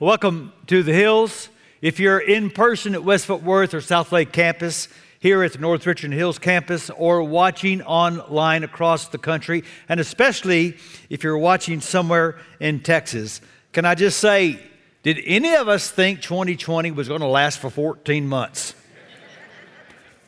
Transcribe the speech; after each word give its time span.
Welcome 0.00 0.52
to 0.66 0.82
the 0.82 0.92
Hills. 0.92 1.48
If 1.80 2.00
you're 2.00 2.18
in 2.18 2.50
person 2.50 2.94
at 2.94 3.04
West 3.04 3.26
Fort 3.26 3.44
Worth 3.44 3.74
or 3.74 3.78
Southlake 3.78 4.32
campus, 4.32 4.88
here 5.20 5.44
at 5.44 5.52
the 5.52 5.60
North 5.60 5.86
Richland 5.86 6.14
Hills 6.14 6.36
campus, 6.36 6.90
or 6.90 7.22
watching 7.22 7.80
online 7.80 8.64
across 8.64 9.06
the 9.06 9.18
country, 9.18 9.62
and 9.88 10.00
especially 10.00 10.76
if 11.10 11.22
you're 11.22 11.38
watching 11.38 11.80
somewhere 11.80 12.38
in 12.58 12.80
Texas, 12.80 13.40
can 13.72 13.84
I 13.84 13.94
just 13.94 14.18
say, 14.18 14.58
did 15.04 15.20
any 15.24 15.54
of 15.54 15.68
us 15.68 15.92
think 15.92 16.22
2020 16.22 16.90
was 16.90 17.06
going 17.06 17.20
to 17.20 17.28
last 17.28 17.60
for 17.60 17.70
14 17.70 18.26
months? 18.26 18.74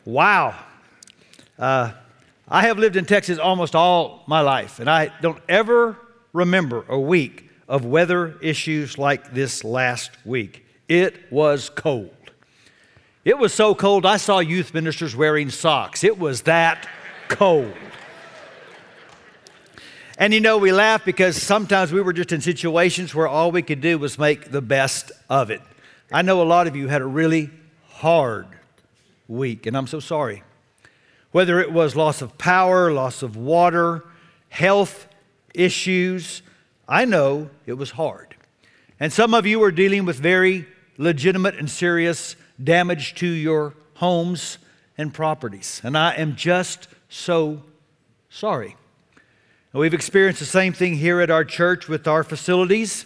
wow. 0.05 0.55
Uh, 1.59 1.91
I 2.47 2.61
have 2.61 2.79
lived 2.79 2.95
in 2.95 3.03
Texas 3.03 3.37
almost 3.37 3.75
all 3.75 4.23
my 4.27 4.39
life, 4.39 4.79
and 4.79 4.89
I 4.89 5.11
don't 5.19 5.43
ever 5.49 5.97
remember 6.31 6.85
a 6.87 6.97
week 6.97 7.46
of 7.67 7.85
weather 7.85 8.37
issues 8.41 8.97
like 8.97 9.33
this 9.33 9.63
last 9.63 10.11
week. 10.25 10.65
It 10.87 11.31
was 11.31 11.69
cold. 11.69 12.13
It 13.25 13.37
was 13.37 13.53
so 13.53 13.75
cold, 13.75 14.05
I 14.05 14.17
saw 14.17 14.39
youth 14.39 14.73
ministers 14.73 15.13
wearing 15.13 15.49
socks. 15.49 16.05
It 16.05 16.17
was 16.17 16.43
that 16.43 16.87
cold. 17.27 17.73
And 20.17 20.33
you 20.33 20.39
know, 20.39 20.57
we 20.57 20.71
laugh 20.71 21.03
because 21.03 21.35
sometimes 21.35 21.91
we 21.91 22.01
were 22.01 22.13
just 22.13 22.31
in 22.31 22.41
situations 22.41 23.13
where 23.13 23.27
all 23.27 23.51
we 23.51 23.61
could 23.61 23.81
do 23.81 23.99
was 23.99 24.17
make 24.17 24.49
the 24.49 24.61
best 24.61 25.11
of 25.29 25.51
it. 25.51 25.61
I 26.11 26.21
know 26.21 26.41
a 26.41 26.43
lot 26.43 26.67
of 26.67 26.75
you 26.75 26.87
had 26.87 27.01
a 27.01 27.05
really 27.05 27.49
hard 27.89 28.47
week, 29.27 29.65
and 29.65 29.75
I'm 29.75 29.87
so 29.87 29.99
sorry. 29.99 30.43
Whether 31.31 31.59
it 31.59 31.71
was 31.71 31.95
loss 31.95 32.21
of 32.21 32.37
power, 32.37 32.91
loss 32.91 33.21
of 33.21 33.35
water, 33.35 34.05
health 34.49 35.07
issues, 35.53 36.41
I 36.87 37.05
know 37.05 37.49
it 37.65 37.73
was 37.73 37.91
hard. 37.91 38.35
And 38.99 39.11
some 39.11 39.33
of 39.33 39.45
you 39.45 39.61
are 39.63 39.71
dealing 39.71 40.05
with 40.05 40.17
very 40.17 40.65
legitimate 40.97 41.55
and 41.55 41.69
serious 41.69 42.35
damage 42.63 43.15
to 43.15 43.27
your 43.27 43.73
homes 43.95 44.57
and 44.97 45.13
properties. 45.13 45.81
And 45.83 45.97
I 45.97 46.13
am 46.13 46.35
just 46.35 46.87
so 47.09 47.61
sorry. 48.29 48.75
We've 49.73 49.93
experienced 49.93 50.39
the 50.39 50.45
same 50.45 50.73
thing 50.73 50.95
here 50.95 51.21
at 51.21 51.29
our 51.29 51.43
church 51.43 51.87
with 51.87 52.07
our 52.07 52.23
facilities. 52.23 53.05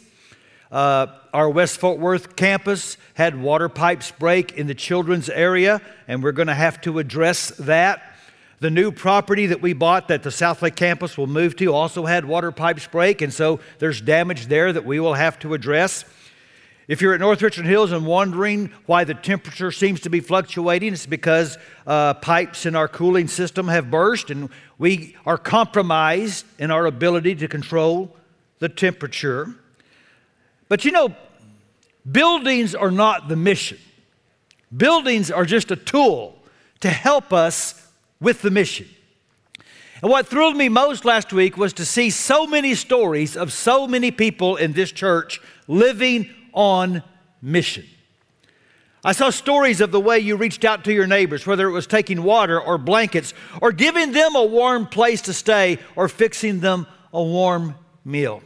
Uh, 0.71 1.07
our 1.33 1.49
West 1.49 1.79
Fort 1.79 1.99
Worth 1.99 2.37
campus 2.37 2.95
had 3.15 3.41
water 3.41 3.67
pipes 3.67 4.11
break 4.11 4.53
in 4.53 4.67
the 4.67 4.75
children's 4.75 5.27
area, 5.27 5.81
and 6.07 6.23
we're 6.23 6.31
going 6.31 6.47
to 6.47 6.53
have 6.53 6.79
to 6.81 6.99
address 6.99 7.49
that. 7.59 8.10
The 8.61 8.69
new 8.69 8.91
property 8.91 9.47
that 9.47 9.59
we 9.59 9.73
bought 9.73 10.07
that 10.09 10.21
the 10.21 10.29
Southlake 10.29 10.75
campus 10.75 11.17
will 11.17 11.25
move 11.25 11.55
to 11.55 11.73
also 11.73 12.05
had 12.05 12.25
water 12.25 12.51
pipes 12.51 12.85
break, 12.85 13.23
and 13.23 13.33
so 13.33 13.59
there's 13.79 13.99
damage 13.99 14.45
there 14.45 14.71
that 14.71 14.85
we 14.85 14.99
will 14.99 15.15
have 15.15 15.39
to 15.39 15.55
address. 15.55 16.05
If 16.87 17.01
you're 17.01 17.15
at 17.15 17.19
North 17.19 17.41
Richland 17.41 17.67
Hills 17.67 17.91
and 17.91 18.05
wondering 18.05 18.71
why 18.85 19.03
the 19.03 19.15
temperature 19.15 19.71
seems 19.71 19.99
to 20.01 20.11
be 20.11 20.19
fluctuating, 20.19 20.93
it's 20.93 21.07
because 21.07 21.57
uh, 21.87 22.13
pipes 22.13 22.67
in 22.67 22.75
our 22.75 22.87
cooling 22.87 23.27
system 23.27 23.67
have 23.67 23.89
burst 23.89 24.29
and 24.29 24.47
we 24.77 25.15
are 25.25 25.39
compromised 25.39 26.45
in 26.59 26.69
our 26.69 26.85
ability 26.85 27.33
to 27.37 27.47
control 27.47 28.15
the 28.59 28.69
temperature. 28.69 29.55
But 30.69 30.85
you 30.85 30.91
know, 30.91 31.15
buildings 32.11 32.75
are 32.75 32.91
not 32.91 33.27
the 33.27 33.35
mission, 33.35 33.79
buildings 34.75 35.31
are 35.31 35.45
just 35.45 35.71
a 35.71 35.75
tool 35.75 36.37
to 36.81 36.89
help 36.89 37.33
us 37.33 37.87
with 38.21 38.41
the 38.41 38.51
mission. 38.51 38.87
And 40.01 40.09
what 40.09 40.27
thrilled 40.27 40.55
me 40.55 40.69
most 40.69 41.03
last 41.03 41.33
week 41.33 41.57
was 41.57 41.73
to 41.73 41.85
see 41.85 42.09
so 42.09 42.47
many 42.47 42.73
stories 42.73 43.35
of 43.35 43.51
so 43.51 43.87
many 43.87 44.11
people 44.11 44.55
in 44.55 44.73
this 44.73 44.91
church 44.91 45.41
living 45.67 46.29
on 46.53 47.03
mission. 47.41 47.85
I 49.03 49.13
saw 49.13 49.31
stories 49.31 49.81
of 49.81 49.91
the 49.91 49.99
way 49.99 50.19
you 50.19 50.35
reached 50.35 50.63
out 50.63 50.83
to 50.83 50.93
your 50.93 51.07
neighbors, 51.07 51.47
whether 51.47 51.67
it 51.67 51.71
was 51.71 51.87
taking 51.87 52.23
water 52.23 52.61
or 52.61 52.77
blankets, 52.77 53.33
or 53.59 53.71
giving 53.71 54.11
them 54.11 54.35
a 54.35 54.45
warm 54.45 54.85
place 54.85 55.21
to 55.23 55.33
stay, 55.33 55.79
or 55.95 56.07
fixing 56.07 56.59
them 56.59 56.85
a 57.11 57.21
warm 57.21 57.75
meal. 58.05 58.43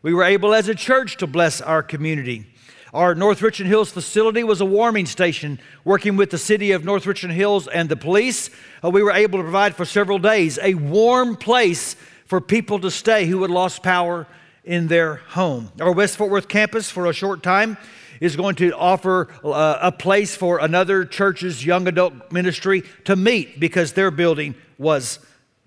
We 0.00 0.14
were 0.14 0.24
able 0.24 0.54
as 0.54 0.68
a 0.68 0.74
church 0.74 1.18
to 1.18 1.26
bless 1.26 1.60
our 1.60 1.82
community. 1.82 2.46
Our 2.94 3.16
North 3.16 3.42
Richland 3.42 3.68
Hills 3.68 3.90
facility 3.90 4.44
was 4.44 4.60
a 4.60 4.64
warming 4.64 5.06
station 5.06 5.58
working 5.84 6.14
with 6.14 6.30
the 6.30 6.38
city 6.38 6.70
of 6.70 6.84
North 6.84 7.06
Richland 7.06 7.34
Hills 7.34 7.66
and 7.66 7.88
the 7.88 7.96
police. 7.96 8.50
Uh, 8.84 8.90
we 8.90 9.02
were 9.02 9.10
able 9.10 9.40
to 9.40 9.42
provide 9.42 9.74
for 9.74 9.84
several 9.84 10.20
days 10.20 10.60
a 10.62 10.74
warm 10.74 11.34
place 11.34 11.96
for 12.26 12.40
people 12.40 12.78
to 12.78 12.92
stay 12.92 13.26
who 13.26 13.42
had 13.42 13.50
lost 13.50 13.82
power 13.82 14.28
in 14.62 14.86
their 14.86 15.16
home. 15.16 15.72
Our 15.80 15.90
West 15.90 16.16
Fort 16.16 16.30
Worth 16.30 16.46
campus, 16.46 16.88
for 16.88 17.06
a 17.06 17.12
short 17.12 17.42
time, 17.42 17.78
is 18.20 18.36
going 18.36 18.54
to 18.56 18.70
offer 18.76 19.26
uh, 19.42 19.76
a 19.82 19.90
place 19.90 20.36
for 20.36 20.58
another 20.58 21.04
church's 21.04 21.66
young 21.66 21.88
adult 21.88 22.30
ministry 22.30 22.84
to 23.06 23.16
meet 23.16 23.58
because 23.58 23.94
their 23.94 24.12
building 24.12 24.54
was 24.78 25.18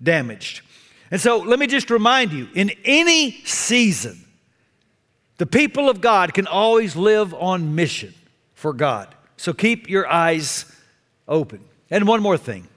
damaged. 0.02 0.62
And 1.10 1.20
so 1.20 1.36
let 1.40 1.58
me 1.58 1.66
just 1.66 1.90
remind 1.90 2.32
you 2.32 2.48
in 2.54 2.70
any 2.86 3.44
season, 3.44 4.24
the 5.38 5.46
people 5.46 5.88
of 5.88 6.00
God 6.00 6.34
can 6.34 6.46
always 6.46 6.94
live 6.94 7.32
on 7.34 7.74
mission 7.74 8.12
for 8.54 8.72
God. 8.72 9.14
So 9.36 9.52
keep 9.52 9.88
your 9.88 10.06
eyes 10.06 10.64
open. 11.26 11.60
And 11.90 12.06
one 12.06 12.20
more 12.20 12.36
thing 12.36 12.68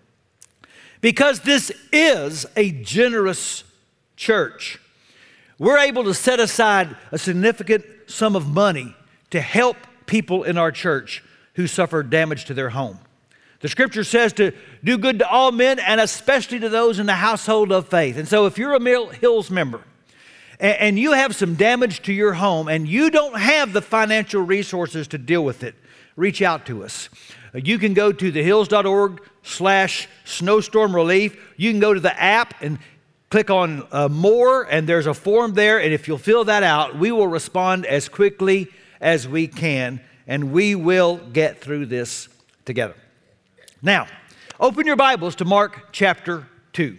because 1.02 1.40
this 1.40 1.72
is 1.92 2.46
a 2.56 2.72
generous 2.72 3.64
church, 4.16 4.80
we're 5.58 5.80
able 5.80 6.04
to 6.04 6.14
set 6.14 6.40
aside 6.40 6.96
a 7.12 7.18
significant 7.18 7.84
sum 8.06 8.36
of 8.36 8.48
money 8.48 8.96
to 9.32 9.42
help 9.42 9.78
people 10.06 10.44
in 10.44 10.58
our 10.58 10.72
church 10.72 11.24
who 11.56 11.66
suffer 11.66 12.04
damage 12.04 12.46
to 12.46 12.54
their 12.54 12.70
home. 12.70 13.00
The 13.62 13.70
scripture 13.70 14.04
says 14.04 14.34
to 14.34 14.54
do 14.84 14.98
good 14.98 15.20
to 15.20 15.28
all 15.28 15.52
men 15.52 15.80
and 15.80 16.00
especially 16.00 16.60
to 16.60 16.70
those 16.70 17.00
in 17.00 17.06
the 17.06 17.14
household 17.14 17.72
of 17.72 17.88
faith. 17.88 18.18
And 18.18 18.28
so 18.28 18.46
if 18.46 18.58
you're 18.58 18.74
a 18.74 18.80
Mill 18.80 19.10
Hills 19.10 19.50
member, 19.50 19.82
and 20.62 21.00
you 21.00 21.14
have 21.14 21.36
some 21.36 21.56
damage 21.56 22.04
to 22.04 22.14
your 22.14 22.34
home 22.34 22.68
and 22.68 22.88
you 22.88 23.10
don't 23.10 23.38
have 23.40 23.74
the 23.74 23.82
financial 23.82 24.44
resources 24.44 25.08
to 25.10 25.18
deal 25.18 25.44
with 25.44 25.64
it, 25.64 25.76
reach 26.16 26.42
out 26.42 26.66
to 26.68 26.84
us. 26.84 27.10
You 27.54 27.80
can 27.80 27.94
go 27.94 28.12
to 28.12 28.32
thehills.org 28.32 29.22
slash 29.44 30.08
snowstorm 30.24 30.96
relief. 30.96 31.54
You 31.58 31.72
can 31.72 31.80
go 31.80 31.94
to 31.94 32.00
the 32.00 32.18
app 32.22 32.62
and 32.62 32.78
click 33.30 33.50
on 33.50 33.88
uh, 33.92 34.08
more, 34.08 34.64
and 34.64 34.88
there's 34.88 35.08
a 35.08 35.14
form 35.14 35.56
there. 35.56 35.82
And 35.82 35.94
if 35.94 36.08
you'll 36.08 36.18
fill 36.18 36.44
that 36.46 36.64
out, 36.64 36.98
we 36.98 37.12
will 37.12 37.28
respond 37.28 37.86
as 37.86 38.08
quickly 38.08 38.68
as 39.02 39.28
we 39.28 39.48
can, 39.48 40.00
and 40.28 40.52
we 40.52 40.76
will 40.76 41.18
get 41.18 41.60
through 41.60 41.88
this 41.88 42.30
together. 42.66 42.96
Now, 43.82 44.08
open 44.60 44.86
your 44.86 44.96
Bibles 44.96 45.36
to 45.38 45.46
Mark 45.46 45.88
chapter 45.92 46.46
2. 46.74 46.98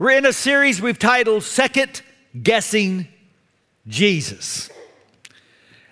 We're 0.00 0.12
in 0.12 0.24
a 0.24 0.32
series 0.32 0.80
we've 0.80 0.98
titled 0.98 1.42
Second 1.42 2.00
Guessing 2.42 3.06
Jesus. 3.86 4.70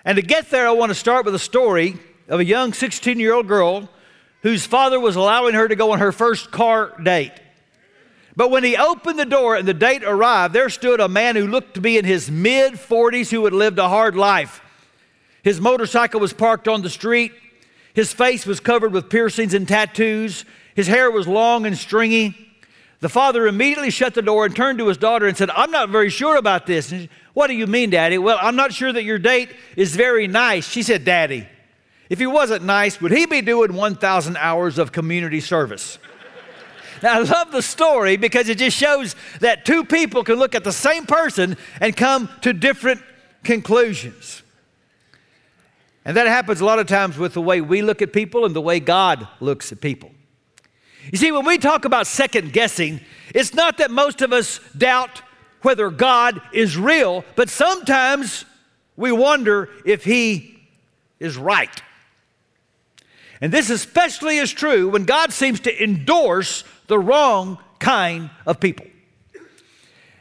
And 0.03 0.17
to 0.17 0.23
get 0.23 0.49
there, 0.49 0.67
I 0.67 0.71
want 0.71 0.89
to 0.89 0.95
start 0.95 1.27
with 1.27 1.35
a 1.35 1.39
story 1.39 1.99
of 2.27 2.41
a 2.41 2.45
young 2.47 2.73
16 2.73 3.21
year 3.21 3.35
old 3.35 3.47
girl 3.47 3.87
whose 4.41 4.65
father 4.65 4.99
was 4.99 5.15
allowing 5.15 5.53
her 5.53 5.69
to 5.69 5.77
go 5.77 5.93
on 5.93 5.99
her 5.99 6.11
first 6.11 6.51
car 6.51 6.95
date. 7.03 7.35
But 8.35 8.51
when 8.51 8.65
he 8.65 8.79
opened 8.79 9.19
the 9.19 9.27
door 9.27 9.57
and 9.57 9.69
the 9.69 9.75
date 9.75 10.03
arrived, 10.03 10.55
there 10.55 10.71
stood 10.71 11.01
a 11.01 11.09
man 11.09 11.37
who 11.37 11.47
looked 11.47 11.75
to 11.75 11.83
be 11.83 11.99
in 11.99 12.07
his 12.07 12.31
mid 12.31 12.77
40s 12.77 13.31
who 13.31 13.45
had 13.45 13.53
lived 13.53 13.79
a 13.79 13.91
hard 13.91 14.17
life. 14.17 14.63
His 15.43 15.61
motorcycle 15.61 16.19
was 16.19 16.33
parked 16.33 16.67
on 16.67 16.81
the 16.81 16.89
street. 16.89 17.33
His 17.93 18.11
face 18.11 18.47
was 18.47 18.59
covered 18.59 18.95
with 18.95 19.11
piercings 19.11 19.53
and 19.53 19.69
tattoos. 19.69 20.47
His 20.75 20.87
hair 20.87 21.11
was 21.11 21.29
long 21.29 21.67
and 21.67 21.77
stringy. 21.77 22.48
The 23.01 23.09
father 23.09 23.47
immediately 23.47 23.91
shut 23.91 24.15
the 24.15 24.23
door 24.23 24.45
and 24.45 24.55
turned 24.55 24.79
to 24.79 24.89
his 24.89 24.97
daughter 24.97 25.27
and 25.27 25.37
said, 25.37 25.51
I'm 25.51 25.71
not 25.71 25.91
very 25.91 26.11
sure 26.11 26.37
about 26.37 26.67
this. 26.67 26.89
She, 26.89 27.09
what 27.33 27.47
do 27.47 27.55
you 27.55 27.69
mean, 27.69 27.91
Daddy? 27.91 28.19
Well, 28.19 28.39
I'm 28.41 28.57
not 28.57 28.73
sure 28.73 28.93
that 28.93 29.05
your 29.05 29.19
date 29.19 29.51
is 29.77 29.95
very 29.95 30.27
nice. 30.27 30.69
She 30.69 30.83
said, 30.83 31.05
Daddy, 31.05 31.47
if 32.11 32.19
he 32.19 32.27
wasn't 32.27 32.65
nice, 32.65 33.01
would 33.01 33.13
he 33.13 33.27
be 33.27 33.41
doing 33.41 33.75
1,000 33.75 34.37
hours 34.37 34.79
of 34.79 34.91
community 34.91 35.41
service? 35.41 35.99
now, 37.03 37.15
I 37.15 37.23
love 37.23 37.53
the 37.53 37.63
story 37.63 38.17
because 38.17 38.49
it 38.49 38.59
just 38.59 38.77
shows 38.77 39.15
that 39.41 39.65
two 39.65 39.85
people 39.85 40.25
can 40.25 40.35
look 40.35 40.57
at 40.57 40.65
the 40.65 40.73
same 40.73 41.07
person 41.07 41.57
and 41.81 41.97
come 41.97 42.29
to 42.41 42.53
different 42.53 43.01
conclusions. 43.45 44.43
And 46.05 46.17
that 46.17 46.27
happens 46.27 46.61
a 46.61 46.65
lot 46.65 46.81
of 46.81 46.89
times 46.89 47.17
with 47.17 47.35
the 47.35 47.43
way 47.43 47.61
we 47.61 47.83
look 47.83 48.03
at 48.03 48.13
people 48.13 48.45
and 48.45 48.57
the 48.57 48.61
way 48.61 48.81
God 48.81 49.29
looks 49.39 49.71
at 49.71 49.81
people. 49.81 50.11
You 51.13 51.19
see, 51.19 51.33
when 51.33 51.47
we 51.47 51.59
talk 51.59 51.85
about 51.85 52.07
second 52.07 52.53
guessing, 52.53 53.01
it's 53.35 53.55
not 53.55 53.79
that 53.79 53.91
most 53.91 54.21
of 54.21 54.33
us 54.33 54.61
doubt 54.77 55.23
whether 55.63 55.91
God 55.91 56.41
is 56.53 56.77
real, 56.77 57.25
but 57.35 57.49
sometimes 57.49 58.45
we 58.97 59.11
wonder 59.13 59.71
if 59.85 60.05
He 60.05 60.61
is 61.19 61.37
right. 61.37 61.83
And 63.41 63.53
this 63.53 63.71
especially 63.71 64.39
is 64.39 64.53
true 64.53 64.89
when 64.91 65.05
God 65.05 65.33
seems 65.33 65.61
to 65.61 65.83
endorse 65.83 66.65
the 66.89 66.99
wrong 66.99 67.59
kind 67.79 68.31
of 68.47 68.61
people. 68.61 68.87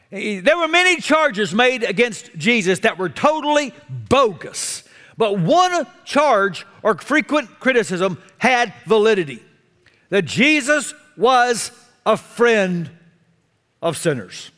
There 0.10 0.58
were 0.58 0.68
many 0.68 1.02
charges 1.02 1.54
made 1.54 1.84
against 1.84 2.36
Jesus 2.38 2.80
that 2.80 2.98
were 2.98 3.10
totally 3.10 3.74
bogus, 3.90 4.84
but 5.18 5.38
one 5.38 5.86
charge 6.06 6.66
or 6.82 6.96
frequent 6.98 7.60
criticism 7.60 8.22
had 8.38 8.74
validity 8.86 9.44
that 10.10 10.26
Jesus 10.26 10.94
was 11.16 11.72
a 12.06 12.18
friend 12.18 12.90
of 13.82 13.98
sinners. 13.98 14.52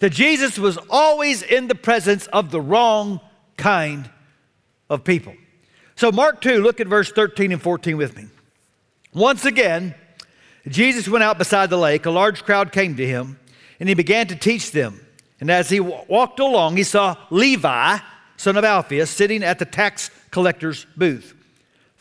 That 0.00 0.10
Jesus 0.10 0.58
was 0.58 0.78
always 0.88 1.42
in 1.42 1.68
the 1.68 1.74
presence 1.74 2.26
of 2.28 2.50
the 2.50 2.60
wrong 2.60 3.20
kind 3.56 4.08
of 4.88 5.04
people. 5.04 5.34
So, 5.94 6.10
Mark 6.10 6.40
2, 6.40 6.62
look 6.62 6.80
at 6.80 6.86
verse 6.86 7.12
13 7.12 7.52
and 7.52 7.60
14 7.60 7.96
with 7.96 8.16
me. 8.16 8.26
Once 9.12 9.44
again, 9.44 9.94
Jesus 10.66 11.08
went 11.08 11.24
out 11.24 11.38
beside 11.38 11.68
the 11.68 11.76
lake. 11.76 12.06
A 12.06 12.10
large 12.10 12.44
crowd 12.44 12.72
came 12.72 12.96
to 12.96 13.06
him, 13.06 13.38
and 13.78 13.88
he 13.88 13.94
began 13.94 14.26
to 14.28 14.36
teach 14.36 14.72
them. 14.72 15.00
And 15.40 15.50
as 15.50 15.68
he 15.68 15.80
walked 15.80 16.40
along, 16.40 16.76
he 16.76 16.84
saw 16.84 17.16
Levi, 17.30 17.98
son 18.36 18.56
of 18.56 18.64
Alphaeus, 18.64 19.10
sitting 19.10 19.42
at 19.42 19.58
the 19.58 19.64
tax 19.64 20.10
collector's 20.30 20.86
booth. 20.96 21.34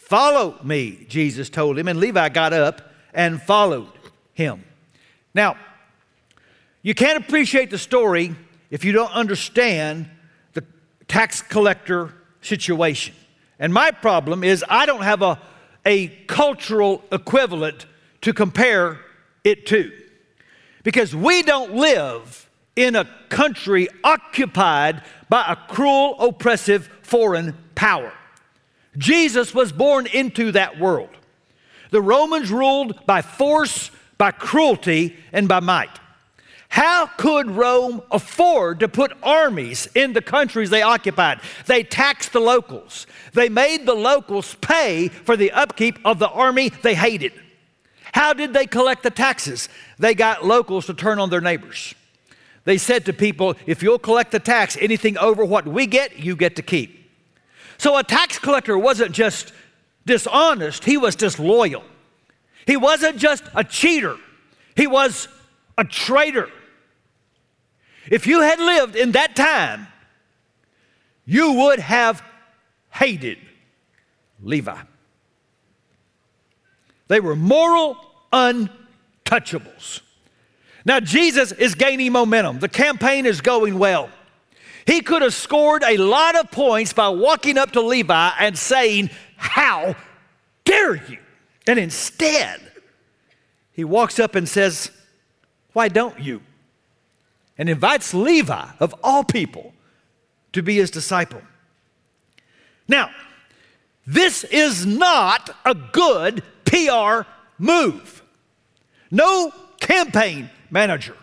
Follow 0.09 0.57
me, 0.63 1.05
Jesus 1.07 1.51
told 1.51 1.77
him. 1.77 1.87
And 1.87 1.99
Levi 1.99 2.29
got 2.29 2.51
up 2.51 2.81
and 3.13 3.39
followed 3.39 3.91
him. 4.33 4.63
Now, 5.35 5.55
you 6.81 6.95
can't 6.95 7.23
appreciate 7.23 7.69
the 7.69 7.77
story 7.77 8.35
if 8.71 8.83
you 8.83 8.91
don't 8.91 9.11
understand 9.11 10.09
the 10.53 10.65
tax 11.07 11.43
collector 11.43 12.11
situation. 12.41 13.13
And 13.59 13.71
my 13.71 13.91
problem 13.91 14.43
is 14.43 14.65
I 14.67 14.87
don't 14.87 15.03
have 15.03 15.21
a, 15.21 15.39
a 15.85 16.07
cultural 16.25 17.03
equivalent 17.11 17.85
to 18.21 18.33
compare 18.33 18.99
it 19.43 19.67
to. 19.67 19.91
Because 20.81 21.15
we 21.15 21.43
don't 21.43 21.75
live 21.75 22.49
in 22.75 22.95
a 22.95 23.07
country 23.29 23.87
occupied 24.03 25.03
by 25.29 25.45
a 25.49 25.71
cruel, 25.71 26.19
oppressive 26.19 26.89
foreign 27.03 27.55
power. 27.75 28.11
Jesus 28.99 29.55
was 29.55 29.71
born 29.71 30.05
into 30.05 30.51
that 30.51 30.77
world. 30.77 31.09
The 31.89 32.01
Romans 32.01 32.51
ruled 32.51 33.05
by 33.07 33.23
force, 33.23 33.89
by 34.17 34.31
cruelty, 34.31 35.15
and 35.33 35.47
by 35.47 35.59
might. 35.59 35.89
How 36.67 37.07
could 37.07 37.49
Rome 37.49 38.03
afford 38.11 38.81
to 38.81 38.87
put 38.87 39.17
armies 39.23 39.87
in 39.95 40.13
the 40.13 40.21
countries 40.21 40.69
they 40.69 40.83
occupied? 40.83 41.39
They 41.65 41.81
taxed 41.81 42.31
the 42.31 42.39
locals. 42.39 43.07
They 43.33 43.49
made 43.49 43.87
the 43.87 43.95
locals 43.95 44.55
pay 44.61 45.07
for 45.07 45.35
the 45.35 45.51
upkeep 45.51 45.97
of 46.05 46.19
the 46.19 46.29
army 46.29 46.69
they 46.69 46.93
hated. 46.93 47.33
How 48.13 48.33
did 48.33 48.53
they 48.53 48.67
collect 48.67 49.01
the 49.01 49.09
taxes? 49.09 49.67
They 49.97 50.13
got 50.13 50.45
locals 50.45 50.85
to 50.87 50.93
turn 50.93 51.17
on 51.17 51.31
their 51.31 51.41
neighbors. 51.41 51.95
They 52.65 52.77
said 52.77 53.05
to 53.05 53.13
people, 53.13 53.55
if 53.65 53.81
you'll 53.81 53.97
collect 53.97 54.31
the 54.31 54.39
tax, 54.39 54.77
anything 54.79 55.17
over 55.17 55.43
what 55.43 55.65
we 55.65 55.87
get, 55.87 56.19
you 56.19 56.35
get 56.35 56.55
to 56.57 56.61
keep. 56.61 56.98
So 57.79 57.97
a 57.97 58.03
tax 58.03 58.37
collector 58.37 58.77
wasn't 58.77 59.13
just 59.13 59.53
dishonest, 60.05 60.83
he 60.83 60.97
was 60.97 61.15
disloyal. 61.15 61.83
He 62.67 62.77
wasn't 62.77 63.17
just 63.17 63.43
a 63.55 63.63
cheater, 63.63 64.17
he 64.75 64.85
was 64.85 65.27
a 65.77 65.85
traitor. 65.85 66.49
If 68.11 68.27
you 68.27 68.41
had 68.41 68.59
lived 68.59 68.95
in 68.95 69.13
that 69.13 69.35
time, 69.35 69.87
you 71.25 71.53
would 71.53 71.79
have 71.79 72.21
hated 72.89 73.37
Levi. 74.41 74.77
They 77.07 77.19
were 77.19 77.35
moral 77.35 77.97
untouchables. 78.33 80.01
Now, 80.85 80.99
Jesus 80.99 81.51
is 81.51 81.75
gaining 81.75 82.11
momentum. 82.11 82.59
The 82.59 82.69
campaign 82.69 83.25
is 83.25 83.41
going 83.41 83.77
well. 83.77 84.09
He 84.89 85.01
could 85.01 85.21
have 85.21 85.35
scored 85.35 85.83
a 85.83 85.97
lot 85.97 86.35
of 86.35 86.49
points 86.49 86.93
by 86.93 87.09
walking 87.09 87.59
up 87.59 87.73
to 87.73 87.81
Levi 87.81 88.31
and 88.39 88.57
saying, 88.57 89.11
How 89.37 89.95
dare 90.65 90.95
you? 90.95 91.19
And 91.67 91.77
instead, 91.77 92.59
he 93.71 93.83
walks 93.83 94.17
up 94.17 94.33
and 94.33 94.49
says, 94.49 94.89
Why 95.73 95.89
don't 95.89 96.19
you? 96.19 96.41
And 97.55 97.69
invites 97.69 98.15
Levi, 98.15 98.65
of 98.79 98.95
all 99.03 99.23
people, 99.23 99.73
to 100.53 100.63
be 100.63 100.77
his 100.77 100.89
disciple. 100.89 101.43
Now, 102.87 103.11
this 104.07 104.43
is 104.43 104.87
not 104.87 105.55
a 105.65 105.75
good 105.75 106.41
PR 106.65 107.29
move. 107.59 108.23
No 109.11 109.53
campaign 109.79 110.49
manager 110.71 111.15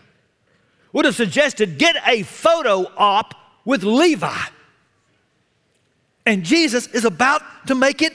would 0.93 1.05
have 1.05 1.17
suggested 1.17 1.79
get 1.79 1.97
a 2.07 2.23
photo 2.23 2.87
op 2.97 3.35
with 3.67 3.85
Levi. 3.85 4.45
And 6.25 6.43
Jesus 6.43 6.87
is 6.87 7.05
about 7.05 7.43
to 7.67 7.75
make 7.75 8.01
it 8.01 8.15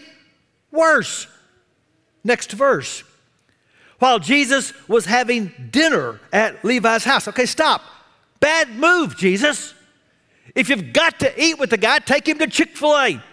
worse. 0.71 1.27
Next 2.23 2.51
verse. 2.51 3.03
While 3.99 4.17
Jesus 4.17 4.73
was 4.87 5.05
having 5.05 5.53
dinner 5.69 6.19
at 6.33 6.65
Levi's 6.65 7.03
house. 7.03 7.27
Okay, 7.27 7.45
stop. 7.45 7.83
Bad 8.39 8.69
move, 8.71 9.15
Jesus. 9.15 9.75
If 10.55 10.69
you've 10.69 10.91
got 10.91 11.19
to 11.19 11.41
eat 11.41 11.59
with 11.59 11.69
the 11.69 11.77
guy, 11.77 11.99
take 11.99 12.27
him 12.27 12.39
to 12.39 12.47
Chick 12.47 12.75
fil 12.75 12.97
A. 12.97 13.23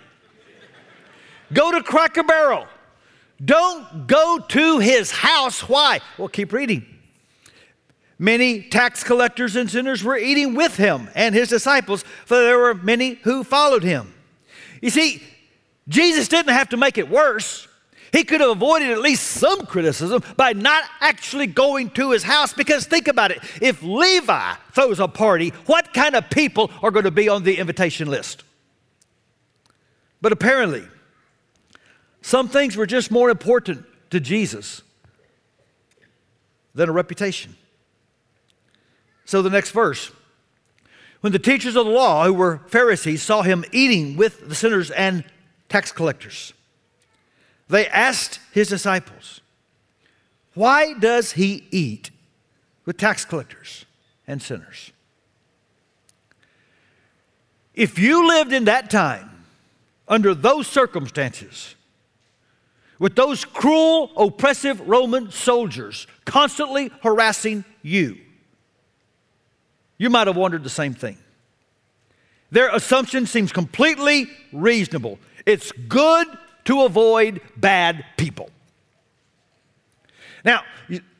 Go 1.52 1.72
to 1.72 1.82
Cracker 1.82 2.22
Barrel. 2.22 2.66
Don't 3.42 4.06
go 4.06 4.38
to 4.48 4.78
his 4.78 5.10
house. 5.10 5.68
Why? 5.68 6.00
Well, 6.18 6.28
keep 6.28 6.52
reading. 6.52 6.97
Many 8.18 8.62
tax 8.62 9.04
collectors 9.04 9.54
and 9.54 9.70
sinners 9.70 10.02
were 10.02 10.16
eating 10.16 10.54
with 10.54 10.76
him 10.76 11.08
and 11.14 11.34
his 11.34 11.48
disciples, 11.48 12.02
for 12.24 12.36
there 12.36 12.58
were 12.58 12.74
many 12.74 13.14
who 13.22 13.44
followed 13.44 13.84
him. 13.84 14.12
You 14.82 14.90
see, 14.90 15.22
Jesus 15.88 16.28
didn't 16.28 16.52
have 16.52 16.70
to 16.70 16.76
make 16.76 16.98
it 16.98 17.08
worse. 17.08 17.68
He 18.12 18.24
could 18.24 18.40
have 18.40 18.50
avoided 18.50 18.90
at 18.90 19.00
least 19.00 19.24
some 19.24 19.66
criticism 19.66 20.22
by 20.36 20.52
not 20.52 20.82
actually 21.00 21.46
going 21.46 21.90
to 21.90 22.10
his 22.10 22.22
house 22.22 22.52
because 22.52 22.86
think 22.86 23.06
about 23.06 23.30
it. 23.30 23.38
If 23.60 23.82
Levi 23.82 24.54
throws 24.72 24.98
a 24.98 25.08
party, 25.08 25.50
what 25.66 25.92
kind 25.92 26.16
of 26.16 26.28
people 26.30 26.70
are 26.82 26.90
going 26.90 27.04
to 27.04 27.10
be 27.10 27.28
on 27.28 27.44
the 27.44 27.58
invitation 27.58 28.08
list? 28.08 28.44
But 30.20 30.32
apparently, 30.32 30.84
some 32.22 32.48
things 32.48 32.76
were 32.76 32.86
just 32.86 33.10
more 33.10 33.30
important 33.30 33.84
to 34.10 34.20
Jesus 34.20 34.82
than 36.74 36.88
a 36.88 36.92
reputation. 36.92 37.54
So 39.28 39.42
the 39.42 39.50
next 39.50 39.72
verse. 39.72 40.10
When 41.20 41.34
the 41.34 41.38
teachers 41.38 41.76
of 41.76 41.84
the 41.84 41.92
law, 41.92 42.24
who 42.24 42.32
were 42.32 42.62
Pharisees, 42.68 43.22
saw 43.22 43.42
him 43.42 43.62
eating 43.72 44.16
with 44.16 44.48
the 44.48 44.54
sinners 44.54 44.90
and 44.90 45.22
tax 45.68 45.92
collectors, 45.92 46.54
they 47.68 47.86
asked 47.88 48.40
his 48.52 48.70
disciples, 48.70 49.42
Why 50.54 50.94
does 50.94 51.32
he 51.32 51.66
eat 51.70 52.10
with 52.86 52.96
tax 52.96 53.26
collectors 53.26 53.84
and 54.26 54.40
sinners? 54.40 54.92
If 57.74 57.98
you 57.98 58.26
lived 58.26 58.54
in 58.54 58.64
that 58.64 58.88
time, 58.88 59.44
under 60.08 60.34
those 60.34 60.66
circumstances, 60.66 61.74
with 62.98 63.14
those 63.14 63.44
cruel, 63.44 64.10
oppressive 64.16 64.88
Roman 64.88 65.30
soldiers 65.30 66.06
constantly 66.24 66.90
harassing 67.02 67.66
you, 67.82 68.16
you 69.98 70.08
might 70.08 70.26
have 70.26 70.36
wondered 70.36 70.64
the 70.64 70.70
same 70.70 70.94
thing. 70.94 71.18
Their 72.50 72.74
assumption 72.74 73.26
seems 73.26 73.52
completely 73.52 74.28
reasonable. 74.52 75.18
It's 75.44 75.70
good 75.72 76.26
to 76.64 76.82
avoid 76.82 77.40
bad 77.56 78.04
people. 78.16 78.50
Now, 80.44 80.62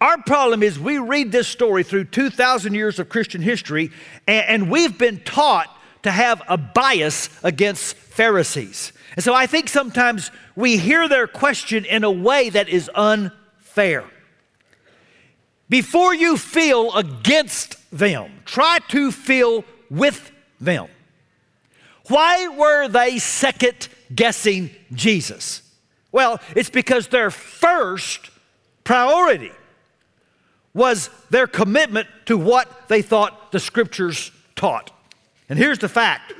our 0.00 0.22
problem 0.22 0.62
is 0.62 0.78
we 0.78 0.98
read 0.98 1.32
this 1.32 1.48
story 1.48 1.82
through 1.82 2.04
2,000 2.04 2.72
years 2.74 2.98
of 2.98 3.08
Christian 3.08 3.42
history, 3.42 3.90
and, 4.26 4.70
we've 4.70 4.96
been 4.96 5.20
taught 5.20 5.68
to 6.04 6.10
have 6.10 6.40
a 6.48 6.56
bias 6.56 7.28
against 7.42 7.96
Pharisees. 7.96 8.92
And 9.16 9.24
so 9.24 9.34
I 9.34 9.46
think 9.46 9.68
sometimes 9.68 10.30
we 10.54 10.78
hear 10.78 11.08
their 11.08 11.26
question 11.26 11.84
in 11.84 12.04
a 12.04 12.10
way 12.10 12.50
that 12.50 12.68
is 12.68 12.90
unfair. 12.94 14.04
Before 15.68 16.14
you 16.14 16.36
feel 16.36 16.94
against 16.94 17.77
them, 17.90 18.30
try 18.44 18.78
to 18.88 19.12
feel 19.12 19.64
with 19.90 20.30
them. 20.60 20.88
Why 22.08 22.48
were 22.48 22.88
they 22.88 23.18
second 23.18 23.88
guessing 24.14 24.70
Jesus? 24.92 25.62
Well, 26.10 26.40
it's 26.56 26.70
because 26.70 27.08
their 27.08 27.30
first 27.30 28.30
priority 28.84 29.52
was 30.72 31.10
their 31.30 31.46
commitment 31.46 32.08
to 32.26 32.38
what 32.38 32.88
they 32.88 33.02
thought 33.02 33.52
the 33.52 33.60
scriptures 33.60 34.30
taught. 34.56 34.90
And 35.48 35.58
here's 35.58 35.78
the 35.78 35.88
fact 35.88 36.32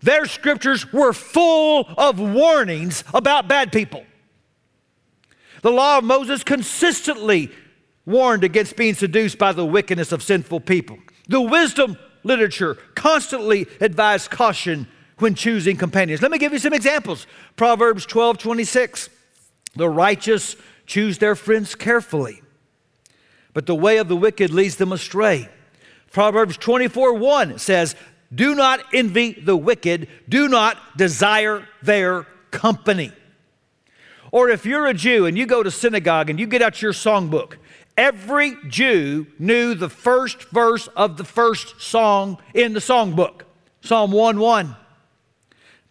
their 0.00 0.26
scriptures 0.26 0.92
were 0.92 1.12
full 1.12 1.88
of 1.96 2.18
warnings 2.18 3.04
about 3.14 3.48
bad 3.48 3.72
people. 3.72 4.04
The 5.62 5.70
law 5.70 5.98
of 5.98 6.04
Moses 6.04 6.42
consistently 6.42 7.50
warned 8.04 8.44
against 8.44 8.76
being 8.76 8.94
seduced 8.94 9.38
by 9.38 9.52
the 9.52 9.64
wickedness 9.64 10.12
of 10.12 10.22
sinful 10.22 10.60
people. 10.60 10.98
The 11.28 11.40
wisdom 11.40 11.96
literature 12.24 12.76
constantly 12.94 13.66
advised 13.80 14.30
caution 14.30 14.86
when 15.18 15.34
choosing 15.34 15.76
companions. 15.76 16.22
Let 16.22 16.30
me 16.30 16.38
give 16.38 16.52
you 16.52 16.58
some 16.58 16.72
examples. 16.72 17.26
Proverbs 17.56 18.06
12 18.06 18.38
26. 18.38 19.08
The 19.74 19.88
righteous 19.88 20.56
choose 20.86 21.18
their 21.18 21.34
friends 21.34 21.74
carefully, 21.74 22.42
but 23.54 23.66
the 23.66 23.74
way 23.74 23.96
of 23.98 24.08
the 24.08 24.16
wicked 24.16 24.52
leads 24.52 24.76
them 24.76 24.92
astray. 24.92 25.48
Proverbs 26.10 26.58
24 26.58 27.14
1 27.14 27.58
says, 27.58 27.96
Do 28.34 28.54
not 28.54 28.80
envy 28.92 29.32
the 29.32 29.56
wicked, 29.56 30.08
do 30.28 30.48
not 30.48 30.98
desire 30.98 31.66
their 31.82 32.26
company. 32.50 33.12
Or 34.30 34.48
if 34.48 34.66
you're 34.66 34.86
a 34.86 34.94
Jew 34.94 35.26
and 35.26 35.36
you 35.38 35.46
go 35.46 35.62
to 35.62 35.70
synagogue 35.70 36.28
and 36.28 36.38
you 36.38 36.46
get 36.46 36.62
out 36.62 36.82
your 36.82 36.92
songbook, 36.92 37.56
every 37.96 38.56
Jew 38.68 39.26
knew 39.38 39.74
the 39.74 39.88
first 39.88 40.44
verse 40.50 40.88
of 40.88 41.16
the 41.16 41.24
first 41.24 41.80
song 41.80 42.38
in 42.54 42.72
the 42.72 42.80
songbook 42.80 43.42
Psalm 43.82 44.12
1 44.12 44.38
1. 44.38 44.76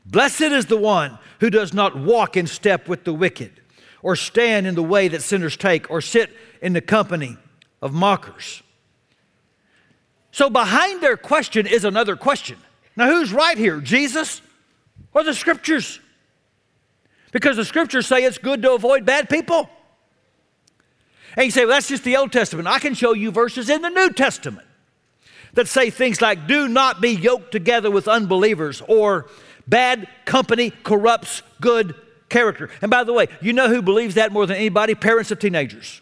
Blessed 0.05 0.41
is 0.41 0.65
the 0.65 0.77
one 0.77 1.19
who 1.39 1.49
does 1.49 1.73
not 1.73 1.95
walk 1.95 2.37
in 2.37 2.47
step 2.47 2.87
with 2.87 3.03
the 3.03 3.13
wicked, 3.13 3.61
or 4.01 4.15
stand 4.15 4.65
in 4.65 4.75
the 4.75 4.83
way 4.83 5.07
that 5.07 5.21
sinners 5.21 5.57
take, 5.57 5.89
or 5.91 6.01
sit 6.01 6.31
in 6.61 6.73
the 6.73 6.81
company 6.81 7.37
of 7.81 7.93
mockers. 7.93 8.63
So, 10.31 10.49
behind 10.49 11.01
their 11.01 11.17
question 11.17 11.67
is 11.67 11.83
another 11.83 12.15
question. 12.15 12.57
Now, 12.95 13.07
who's 13.07 13.33
right 13.33 13.57
here, 13.57 13.79
Jesus 13.81 14.41
or 15.13 15.23
the 15.23 15.33
scriptures? 15.33 15.99
Because 17.31 17.57
the 17.57 17.65
scriptures 17.65 18.07
say 18.07 18.23
it's 18.23 18.37
good 18.37 18.61
to 18.61 18.73
avoid 18.73 19.05
bad 19.05 19.29
people. 19.29 19.69
And 21.35 21.45
you 21.45 21.51
say, 21.51 21.61
well, 21.61 21.75
that's 21.75 21.87
just 21.87 22.03
the 22.03 22.17
Old 22.17 22.31
Testament. 22.31 22.67
I 22.67 22.79
can 22.79 22.93
show 22.93 23.13
you 23.13 23.31
verses 23.31 23.69
in 23.69 23.81
the 23.81 23.89
New 23.89 24.11
Testament 24.11 24.67
that 25.53 25.67
say 25.67 25.89
things 25.89 26.21
like, 26.21 26.47
do 26.47 26.67
not 26.67 27.01
be 27.01 27.09
yoked 27.09 27.51
together 27.51 27.91
with 27.91 28.07
unbelievers, 28.07 28.81
or 28.87 29.27
bad 29.67 30.07
company 30.25 30.71
corrupts 30.83 31.41
good 31.59 31.95
character. 32.29 32.69
And 32.81 32.89
by 32.89 33.03
the 33.03 33.13
way, 33.13 33.27
you 33.41 33.53
know 33.53 33.67
who 33.67 33.81
believes 33.81 34.15
that 34.15 34.31
more 34.31 34.45
than 34.45 34.57
anybody? 34.57 34.95
Parents 34.95 35.31
of 35.31 35.39
teenagers. 35.39 36.01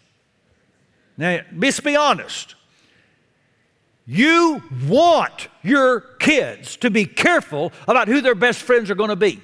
Now, 1.16 1.40
let's 1.54 1.80
be 1.80 1.96
honest. 1.96 2.54
You 4.06 4.62
want 4.88 5.48
your 5.62 6.00
kids 6.18 6.76
to 6.78 6.90
be 6.90 7.04
careful 7.04 7.72
about 7.86 8.08
who 8.08 8.20
their 8.20 8.34
best 8.34 8.62
friends 8.62 8.90
are 8.90 8.94
going 8.94 9.10
to 9.10 9.16
be 9.16 9.40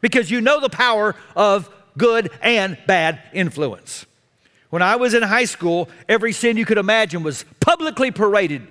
because 0.00 0.30
you 0.30 0.40
know 0.40 0.60
the 0.60 0.68
power 0.68 1.16
of 1.34 1.68
good 1.96 2.30
and 2.42 2.78
bad 2.86 3.20
influence. 3.32 4.06
When 4.70 4.82
I 4.82 4.96
was 4.96 5.14
in 5.14 5.22
high 5.22 5.46
school, 5.46 5.88
every 6.08 6.32
sin 6.32 6.56
you 6.56 6.64
could 6.64 6.78
imagine 6.78 7.22
was 7.22 7.44
publicly 7.60 8.10
paraded. 8.10 8.66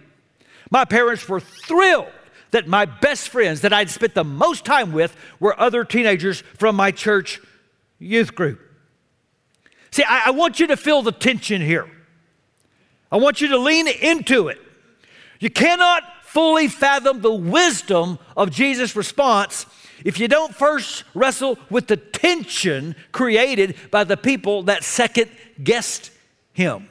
My 0.69 0.85
parents 0.85 1.27
were 1.27 1.39
thrilled 1.39 2.11
that 2.51 2.67
my 2.67 2.85
best 2.85 3.29
friends 3.29 3.61
that 3.61 3.73
I'd 3.73 3.89
spent 3.89 4.13
the 4.13 4.23
most 4.23 4.63
time 4.63 4.91
with 4.91 5.15
were 5.39 5.59
other 5.59 5.83
teenagers 5.83 6.41
from 6.41 6.75
my 6.75 6.91
church 6.91 7.41
youth 7.99 8.35
group. 8.35 8.61
See, 9.91 10.03
I, 10.03 10.27
I 10.27 10.31
want 10.31 10.59
you 10.59 10.67
to 10.67 10.77
feel 10.77 11.01
the 11.01 11.11
tension 11.11 11.61
here. 11.61 11.89
I 13.11 13.17
want 13.17 13.41
you 13.41 13.47
to 13.49 13.57
lean 13.57 13.87
into 13.87 14.49
it. 14.49 14.59
You 15.39 15.49
cannot 15.49 16.03
fully 16.23 16.67
fathom 16.67 17.21
the 17.21 17.33
wisdom 17.33 18.19
of 18.35 18.51
Jesus' 18.51 18.95
response 18.95 19.65
if 20.07 20.21
you 20.21 20.29
don't 20.29 20.55
first 20.55 21.03
wrestle 21.13 21.59
with 21.69 21.87
the 21.87 21.97
tension 21.97 22.95
created 23.11 23.75
by 23.91 24.05
the 24.05 24.15
people 24.15 24.63
that 24.63 24.85
second 24.85 25.29
guessed 25.61 26.11
him. 26.53 26.87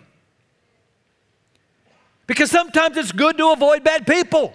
Because 2.27 2.51
sometimes 2.51 2.95
it's 2.99 3.13
good 3.13 3.39
to 3.39 3.53
avoid 3.53 3.83
bad 3.83 4.07
people. 4.07 4.55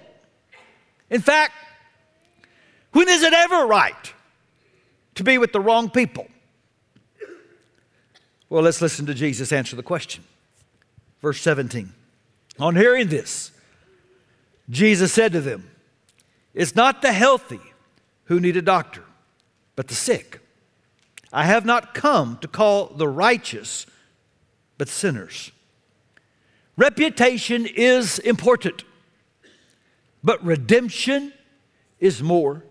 In 1.10 1.22
fact, 1.22 1.54
when 2.92 3.10
is 3.10 3.24
it 3.24 3.34
ever 3.34 3.66
right 3.66 4.14
to 5.16 5.24
be 5.24 5.40
with 5.40 5.54
the 5.54 5.60
wrong 5.60 5.90
people? 5.90 6.28
Well, 8.48 8.62
let's 8.62 8.80
listen 8.80 9.08
to 9.08 9.16
Jesus 9.16 9.52
answer 9.52 9.76
the 9.76 9.82
question. 9.82 10.24
Verse 11.20 11.42
17. 11.42 11.92
On 12.60 12.76
hearing 12.76 13.08
this, 13.08 13.50
Jesus 14.70 15.12
said 15.12 15.32
to 15.32 15.42
them, 15.42 15.68
It's 16.54 16.76
not 16.76 17.02
the 17.02 17.12
healthy 17.12 17.60
who 18.32 18.40
need 18.40 18.56
a 18.56 18.62
doctor, 18.62 19.04
but 19.76 19.90
the 19.90 19.94
sick. 19.94 20.40
I 21.34 21.44
have 21.44 21.66
not 21.66 21.94
come 21.94 22.38
to 22.38 22.48
call 22.48 22.86
the 22.88 23.06
righteous, 23.06 23.86
but 24.78 24.88
sinners. 24.88 25.52
Reputation 26.78 27.66
is 27.66 28.20
important, 28.20 28.86
but 30.24 30.42
redemption 30.46 31.34
is 32.00 32.24
more 32.24 32.64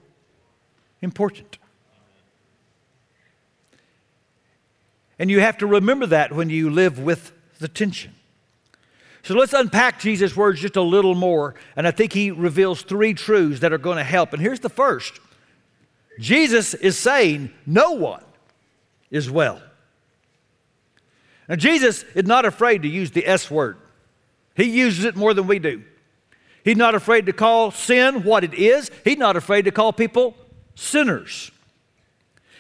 important. 1.03 1.59
And 5.19 5.31
you 5.31 5.41
have 5.41 5.59
to 5.59 5.67
remember 5.67 6.07
that 6.07 6.33
when 6.33 6.49
you 6.49 6.71
live 6.71 6.99
with 6.99 7.33
the 7.59 7.69
tension. 7.69 8.15
So 9.23 9.35
let's 9.35 9.53
unpack 9.53 10.01
Jesus' 10.01 10.35
words 10.35 10.63
just 10.63 10.77
a 10.77 10.83
little 10.83 11.15
more. 11.15 11.55
And 11.77 11.87
I 11.87 11.91
think 11.91 12.15
he 12.15 12.31
reveals 12.31 12.81
three 12.81 13.13
truths 13.13 13.61
that 13.61 13.75
are 13.75 13.79
going 13.79 13.99
to 13.99 14.05
help. 14.05 14.33
And 14.33 14.41
here's 14.41 14.61
the 14.61 14.71
first 14.71 15.21
Jesus 16.21 16.75
is 16.75 16.99
saying, 16.99 17.51
No 17.67 17.93
one 17.93 18.23
is 19.11 19.31
well. 19.31 19.61
Now, 21.49 21.57
Jesus 21.57 22.05
is 22.15 22.27
not 22.27 22.45
afraid 22.45 22.83
to 22.83 22.89
use 22.89 23.11
the 23.11 23.27
S 23.27 23.51
word, 23.51 23.79
he 24.55 24.65
uses 24.65 25.05
it 25.05 25.17
more 25.17 25.35
than 25.35 25.47
we 25.47 25.59
do. 25.59 25.83
He's 26.63 26.77
not 26.77 26.95
afraid 26.95 27.25
to 27.25 27.33
call 27.33 27.71
sin 27.71 28.23
what 28.23 28.45
it 28.45 28.55
is, 28.55 28.91
he's 29.03 29.17
not 29.17 29.37
afraid 29.37 29.65
to 29.65 29.71
call 29.71 29.93
people 29.93 30.37
sinners. 30.75 31.51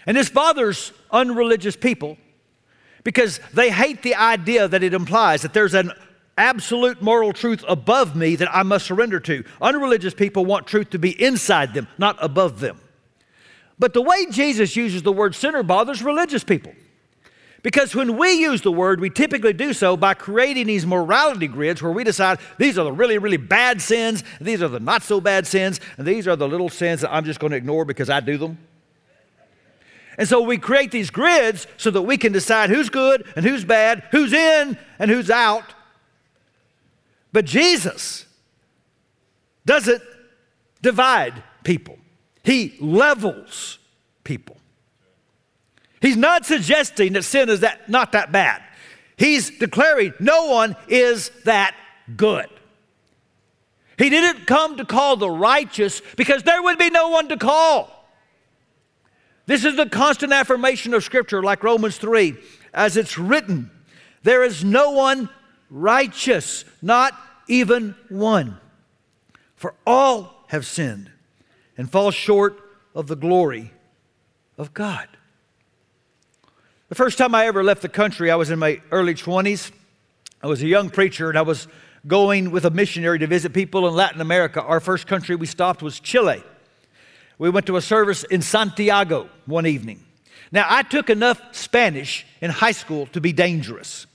And 0.06 0.16
this 0.16 0.30
bothers 0.30 0.92
unreligious 1.12 1.76
people 1.76 2.16
because 3.04 3.38
they 3.52 3.70
hate 3.70 4.02
the 4.02 4.14
idea 4.14 4.66
that 4.66 4.82
it 4.82 4.94
implies 4.94 5.42
that 5.42 5.52
there's 5.52 5.74
an 5.74 5.92
absolute 6.38 7.02
moral 7.02 7.34
truth 7.34 7.62
above 7.68 8.16
me 8.16 8.36
that 8.36 8.48
I 8.50 8.62
must 8.62 8.86
surrender 8.86 9.20
to. 9.20 9.44
Unreligious 9.60 10.14
people 10.14 10.46
want 10.46 10.66
truth 10.66 10.90
to 10.90 10.98
be 10.98 11.22
inside 11.22 11.74
them, 11.74 11.86
not 11.98 12.16
above 12.20 12.60
them. 12.60 12.80
But 13.80 13.94
the 13.94 14.02
way 14.02 14.26
Jesus 14.30 14.76
uses 14.76 15.02
the 15.02 15.10
word 15.10 15.34
sinner 15.34 15.62
bothers 15.62 16.02
religious 16.02 16.44
people. 16.44 16.74
Because 17.62 17.94
when 17.94 18.18
we 18.18 18.32
use 18.32 18.60
the 18.60 18.70
word, 18.70 19.00
we 19.00 19.08
typically 19.08 19.54
do 19.54 19.72
so 19.72 19.96
by 19.96 20.12
creating 20.14 20.66
these 20.66 20.86
morality 20.86 21.48
grids 21.48 21.82
where 21.82 21.90
we 21.90 22.04
decide 22.04 22.38
these 22.58 22.78
are 22.78 22.84
the 22.84 22.92
really, 22.92 23.16
really 23.16 23.38
bad 23.38 23.80
sins, 23.80 24.22
these 24.40 24.62
are 24.62 24.68
the 24.68 24.80
not 24.80 25.02
so 25.02 25.20
bad 25.20 25.46
sins, 25.46 25.80
and 25.96 26.06
these 26.06 26.28
are 26.28 26.36
the 26.36 26.46
little 26.46 26.68
sins 26.68 27.00
that 27.00 27.12
I'm 27.12 27.24
just 27.24 27.40
going 27.40 27.52
to 27.52 27.56
ignore 27.56 27.86
because 27.86 28.10
I 28.10 28.20
do 28.20 28.36
them. 28.36 28.58
And 30.18 30.28
so 30.28 30.42
we 30.42 30.58
create 30.58 30.90
these 30.90 31.08
grids 31.10 31.66
so 31.78 31.90
that 31.90 32.02
we 32.02 32.18
can 32.18 32.32
decide 32.32 32.68
who's 32.68 32.90
good 32.90 33.26
and 33.34 33.44
who's 33.46 33.64
bad, 33.64 34.04
who's 34.10 34.34
in 34.34 34.76
and 34.98 35.10
who's 35.10 35.30
out. 35.30 35.74
But 37.32 37.46
Jesus 37.46 38.26
doesn't 39.64 40.02
divide 40.82 41.42
people. 41.64 41.96
He 42.42 42.76
levels 42.80 43.78
people. 44.24 44.56
He's 46.00 46.16
not 46.16 46.46
suggesting 46.46 47.12
that 47.12 47.24
sin 47.24 47.48
is 47.48 47.60
that, 47.60 47.88
not 47.88 48.12
that 48.12 48.32
bad. 48.32 48.62
He's 49.16 49.50
declaring 49.58 50.14
no 50.18 50.46
one 50.46 50.76
is 50.88 51.30
that 51.44 51.74
good. 52.16 52.48
He 53.98 54.08
didn't 54.08 54.46
come 54.46 54.78
to 54.78 54.86
call 54.86 55.16
the 55.16 55.28
righteous 55.28 56.00
because 56.16 56.42
there 56.42 56.62
would 56.62 56.78
be 56.78 56.88
no 56.88 57.10
one 57.10 57.28
to 57.28 57.36
call. 57.36 57.90
This 59.44 59.64
is 59.64 59.76
the 59.76 59.88
constant 59.88 60.32
affirmation 60.32 60.94
of 60.94 61.04
Scripture, 61.04 61.42
like 61.42 61.62
Romans 61.62 61.98
3, 61.98 62.34
as 62.72 62.96
it's 62.96 63.18
written 63.18 63.70
there 64.22 64.42
is 64.42 64.62
no 64.64 64.90
one 64.90 65.28
righteous, 65.70 66.64
not 66.82 67.14
even 67.48 67.94
one. 68.08 68.58
For 69.56 69.74
all 69.86 70.44
have 70.48 70.66
sinned 70.66 71.10
and 71.80 71.90
fall 71.90 72.10
short 72.10 72.60
of 72.94 73.06
the 73.06 73.16
glory 73.16 73.72
of 74.58 74.74
God. 74.74 75.08
The 76.90 76.94
first 76.94 77.16
time 77.16 77.34
I 77.34 77.46
ever 77.46 77.64
left 77.64 77.80
the 77.80 77.88
country, 77.88 78.30
I 78.30 78.36
was 78.36 78.50
in 78.50 78.58
my 78.58 78.82
early 78.90 79.14
20s. 79.14 79.72
I 80.42 80.46
was 80.46 80.62
a 80.62 80.66
young 80.66 80.90
preacher 80.90 81.30
and 81.30 81.38
I 81.38 81.42
was 81.42 81.68
going 82.06 82.50
with 82.50 82.66
a 82.66 82.70
missionary 82.70 83.18
to 83.20 83.26
visit 83.26 83.54
people 83.54 83.88
in 83.88 83.94
Latin 83.94 84.20
America. 84.20 84.62
Our 84.62 84.78
first 84.78 85.06
country 85.06 85.36
we 85.36 85.46
stopped 85.46 85.82
was 85.82 85.98
Chile. 85.98 86.42
We 87.38 87.48
went 87.48 87.64
to 87.68 87.78
a 87.78 87.80
service 87.80 88.24
in 88.24 88.42
Santiago 88.42 89.30
one 89.46 89.64
evening. 89.64 90.04
Now, 90.52 90.66
I 90.68 90.82
took 90.82 91.08
enough 91.08 91.40
Spanish 91.52 92.26
in 92.42 92.50
high 92.50 92.72
school 92.72 93.06
to 93.06 93.22
be 93.22 93.32
dangerous. 93.32 94.06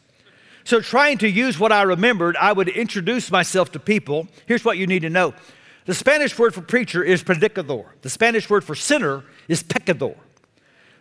So, 0.65 0.81
trying 0.81 1.17
to 1.17 1.27
use 1.27 1.57
what 1.57 1.71
I 1.71 1.81
remembered, 1.81 2.37
I 2.37 2.53
would 2.53 2.69
introduce 2.69 3.31
myself 3.31 3.71
to 3.71 3.79
people. 3.79 4.27
Here's 4.45 4.63
what 4.63 4.77
you 4.77 4.85
need 4.85 5.01
to 5.01 5.09
know 5.09 5.33
the 5.85 5.93
Spanish 5.93 6.37
word 6.37 6.53
for 6.53 6.61
preacher 6.61 7.03
is 7.03 7.23
predicador. 7.23 7.85
The 8.01 8.09
Spanish 8.09 8.49
word 8.49 8.63
for 8.63 8.75
sinner 8.75 9.23
is 9.47 9.63
pecador. 9.63 10.17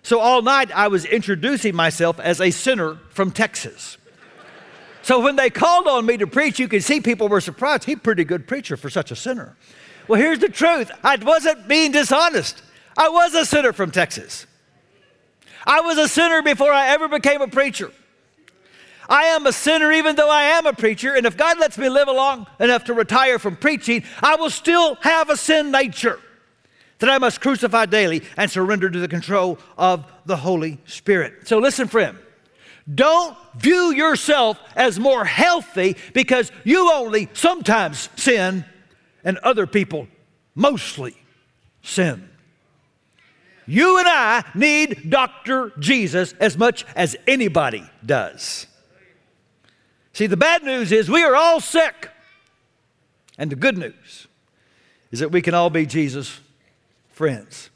So 0.03 0.21
all 0.21 0.43
night 0.43 0.71
I 0.75 0.89
was 0.89 1.07
introducing 1.07 1.75
myself 1.75 2.21
as 2.21 2.41
a 2.41 2.51
sinner 2.51 2.97
from 3.11 3.31
Texas. 3.31 3.97
So 5.01 5.21
when 5.21 5.37
they 5.37 5.51
called 5.51 5.87
on 5.87 6.07
me 6.07 6.19
to 6.19 6.27
preach, 6.27 6.59
you 6.59 6.69
can 6.69 6.81
see 6.81 7.01
people 7.01 7.29
were 7.29 7.41
surprised. 7.41 7.85
He's 7.85 7.97
a 7.97 8.01
pretty 8.01 8.25
good 8.25 8.47
preacher 8.47 8.77
for 8.77 8.91
such 8.91 9.11
a 9.11 9.17
sinner. 9.17 9.57
Well, 10.07 10.21
here's 10.21 10.39
the 10.39 10.49
truth 10.49 10.91
I 11.03 11.17
wasn't 11.17 11.67
being 11.67 11.93
dishonest. 11.93 12.63
I 12.97 13.09
was 13.09 13.35
a 13.35 13.45
sinner 13.45 13.73
from 13.73 13.91
Texas. 13.91 14.47
I 15.67 15.81
was 15.81 15.97
a 15.97 16.09
sinner 16.09 16.43
before 16.43 16.73
I 16.73 16.89
ever 16.89 17.09
became 17.09 17.41
a 17.41 17.49
preacher. 17.49 17.91
I 19.09 19.25
am 19.25 19.47
a 19.47 19.53
sinner 19.53 19.93
even 19.93 20.17
though 20.17 20.31
I 20.31 20.43
am 20.43 20.67
a 20.67 20.73
preacher, 20.73 21.15
and 21.15 21.27
if 21.27 21.37
God 21.37 21.59
lets 21.59 21.77
me 21.79 21.89
live 21.89 22.09
long 22.09 22.47
enough 22.59 22.85
to 22.85 22.95
retire 22.95 23.39
from 23.39 23.57
preaching, 23.57 24.05
I 24.23 24.37
will 24.37 24.51
still 24.51 24.97
have 24.97 25.31
a 25.31 25.37
sin 25.37 25.71
nature 25.71 26.21
that 26.99 27.11
I 27.11 27.19
must 27.19 27.41
crucify 27.41 27.87
daily 27.87 28.23
and 28.37 28.51
surrender 28.51 28.89
to 28.89 28.99
the 28.99 29.09
control 29.09 29.59
of 29.77 30.11
the 30.25 30.37
Holy 30.37 30.79
Spirit. 30.87 31.47
So 31.49 31.59
listen, 31.59 31.89
friend. 31.89 32.19
Don't 32.93 33.37
view 33.57 33.95
yourself 33.95 34.59
as 34.77 34.99
more 34.99 35.25
healthy 35.25 35.97
because 36.13 36.53
you 36.65 36.93
only 36.93 37.31
sometimes 37.33 38.11
sin 38.17 38.65
and 39.25 39.39
other 39.39 39.67
people 39.67 40.07
mostly 40.55 41.17
sin. 41.83 42.29
You 43.67 43.99
and 43.99 44.07
I 44.07 44.45
need 44.55 45.11
Dr. 45.11 45.73
Jesus 45.79 46.35
as 46.35 46.59
much 46.59 46.85
as 46.95 47.17
anybody 47.27 47.89
does. 48.05 48.67
See, 50.15 50.27
the 50.27 50.37
bad 50.37 50.63
news 50.63 50.93
is 50.93 51.11
we 51.11 51.23
are 51.23 51.37
all 51.37 51.61
sick. 51.61 52.09
And 53.37 53.51
the 53.51 53.57
good 53.57 53.77
news 53.77 54.27
is 55.11 55.21
that 55.21 55.31
we 55.31 55.43
can 55.43 55.55
all 55.55 55.71
be 55.71 55.85
Jesus' 55.85 56.41
friends. 57.11 57.69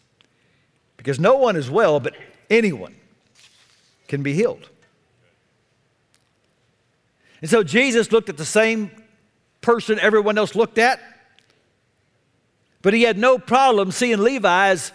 Because 0.96 1.20
no 1.20 1.36
one 1.36 1.56
is 1.56 1.70
well, 1.70 2.00
but 2.00 2.14
anyone 2.48 2.94
can 4.06 4.22
be 4.22 4.32
healed. 4.32 4.68
And 7.40 7.50
so 7.50 7.62
Jesus 7.62 8.10
looked 8.10 8.28
at 8.28 8.36
the 8.36 8.44
same 8.44 8.90
person 9.60 9.98
everyone 9.98 10.38
else 10.38 10.54
looked 10.54 10.78
at, 10.78 11.00
but 12.82 12.94
he 12.94 13.02
had 13.02 13.18
no 13.18 13.38
problem 13.38 13.90
seeing 13.90 14.18
Levi 14.18 14.68
as 14.68 14.92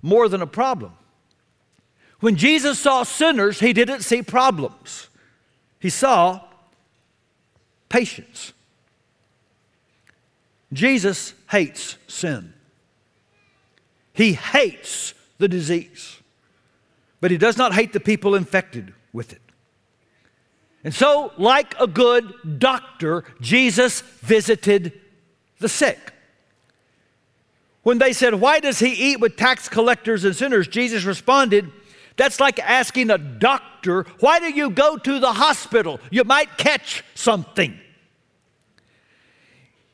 more 0.00 0.28
than 0.28 0.42
a 0.42 0.46
problem. 0.46 0.92
When 2.20 2.36
Jesus 2.36 2.78
saw 2.78 3.02
sinners, 3.02 3.60
he 3.60 3.72
didn't 3.72 4.02
see 4.02 4.22
problems, 4.22 5.08
he 5.82 5.90
saw 5.90 6.40
patients. 7.88 8.52
Jesus 10.72 11.34
hates 11.50 11.98
sin. 12.06 12.54
He 14.12 14.34
hates 14.34 15.12
the 15.38 15.48
disease, 15.48 16.18
but 17.20 17.32
he 17.32 17.36
does 17.36 17.56
not 17.56 17.74
hate 17.74 17.92
the 17.92 17.98
people 17.98 18.36
infected 18.36 18.94
with 19.12 19.32
it. 19.32 19.42
And 20.84 20.94
so, 20.94 21.32
like 21.36 21.74
a 21.80 21.88
good 21.88 22.60
doctor, 22.60 23.24
Jesus 23.40 24.02
visited 24.20 24.92
the 25.58 25.68
sick. 25.68 26.12
When 27.82 27.98
they 27.98 28.12
said, 28.12 28.36
Why 28.36 28.60
does 28.60 28.78
he 28.78 28.92
eat 28.92 29.18
with 29.18 29.36
tax 29.36 29.68
collectors 29.68 30.24
and 30.24 30.36
sinners? 30.36 30.68
Jesus 30.68 31.02
responded, 31.02 31.72
That's 32.16 32.40
like 32.40 32.58
asking 32.58 33.10
a 33.10 33.18
doctor, 33.18 34.04
Why 34.20 34.38
do 34.38 34.50
you 34.50 34.70
go 34.70 34.96
to 34.96 35.18
the 35.18 35.32
hospital? 35.32 36.00
You 36.10 36.24
might 36.24 36.58
catch 36.58 37.04
something. 37.14 37.78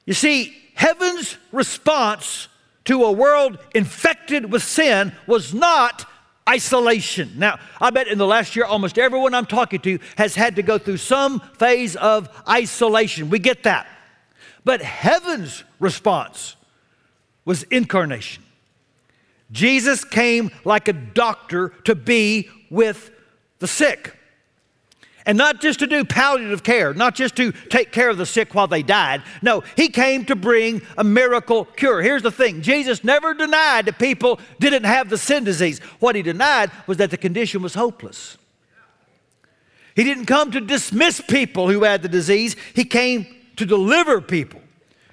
You 0.05 0.15
see, 0.15 0.57
heaven's 0.75 1.37
response 1.53 2.49
to 2.87 3.05
a 3.05 3.13
world 3.13 3.59
infected 3.75 4.51
with 4.51 4.63
sin 4.63 5.13
was 5.27 5.53
not 5.53 6.07
isolation. 6.49 7.33
Now, 7.37 7.59
I 7.81 7.91
bet 7.91 8.09
in 8.09 8.17
the 8.17 8.27
last 8.27 8.57
year, 8.57 8.65
almost 8.65 8.99
everyone 8.99 9.35
I'm 9.35 9.45
talking 9.45 9.81
to 9.81 9.99
has 10.17 10.35
had 10.35 10.57
to 10.57 10.63
go 10.63 10.79
through 10.79 10.97
some 10.97 11.41
phase 11.59 11.95
of 11.97 12.29
isolation. 12.49 13.29
We 13.29 13.39
get 13.39 13.65
that. 13.65 13.87
But 14.65 14.81
heaven's 14.81 15.65
response 15.79 16.57
was 17.45 17.65
incarnation. 17.65 18.43
Jesus 19.51 20.05
came 20.05 20.51
like 20.65 20.89
a 20.89 20.93
doctor 20.93 21.71
to 21.85 21.95
be 21.95 22.49
with 22.71 23.11
the 23.59 23.67
sick. 23.67 24.15
And 25.29 25.37
not 25.37 25.61
just 25.61 25.81
to 25.81 25.87
do 25.87 26.07
palliative 26.07 26.63
care, 26.63 26.95
not 26.95 27.15
just 27.15 27.37
to 27.37 27.53
take 27.53 27.93
care 27.93 28.09
of 28.09 28.17
the 28.17 28.25
sick 28.25 28.55
while 28.55 28.67
they 28.67 28.83
died. 28.83 29.23
No, 29.43 29.63
he 29.77 29.91
came 29.91 30.25
to 30.25 30.35
bring 30.35 30.81
a 30.97 31.05
miracle 31.05 31.67
cure. 31.67 32.01
Here's 32.01 32.23
the 32.23 32.31
thing 32.31 32.63
Jesus 32.63 33.05
never 33.05 33.35
denied 33.35 33.85
that 33.87 33.99
people 33.99 34.41
didn't 34.59 34.85
have 34.85 35.11
the 35.11 35.19
sin 35.19 35.45
disease. 35.45 35.81
What 35.99 36.17
he 36.17 36.23
denied 36.23 36.71
was 36.87 36.97
that 36.97 37.11
the 37.11 37.19
condition 37.19 37.61
was 37.61 37.75
hopeless. 37.75 38.39
He 39.95 40.05
didn't 40.05 40.27
come 40.27 40.51
to 40.53 40.63
dismiss 40.63 41.21
people 41.21 41.69
who 41.69 41.83
had 41.83 42.01
the 42.03 42.09
disease, 42.09 42.57
he 42.73 42.85
came 42.85 43.27
to 43.57 43.67
deliver 43.67 44.23
people 44.23 44.63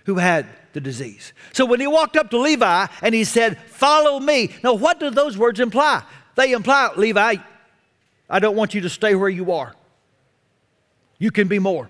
who 0.06 0.16
had 0.16 0.46
the 0.76 0.82
disease. 0.82 1.34
So 1.54 1.66
when 1.66 1.80
he 1.80 1.88
walked 1.88 2.16
up 2.18 2.30
to 2.30 2.38
Levi 2.38 2.88
and 3.02 3.16
he 3.16 3.24
said, 3.24 3.58
Follow 3.58 4.20
me. 4.20 4.54
Now, 4.64 4.76
what 4.76 5.00
do 5.00 5.10
those 5.10 5.36
words 5.36 5.60
imply? 5.60 6.04
They 6.36 6.52
imply, 6.52 6.92
Levi, 6.96 7.38
I 8.30 8.40
don't 8.40 8.56
want 8.56 8.76
you 8.76 8.82
to 8.82 8.90
stay 8.90 9.16
where 9.16 9.30
you 9.30 9.54
are. 9.54 9.74
You 11.18 11.32
can 11.32 11.48
be 11.48 11.60
more. 11.60 11.90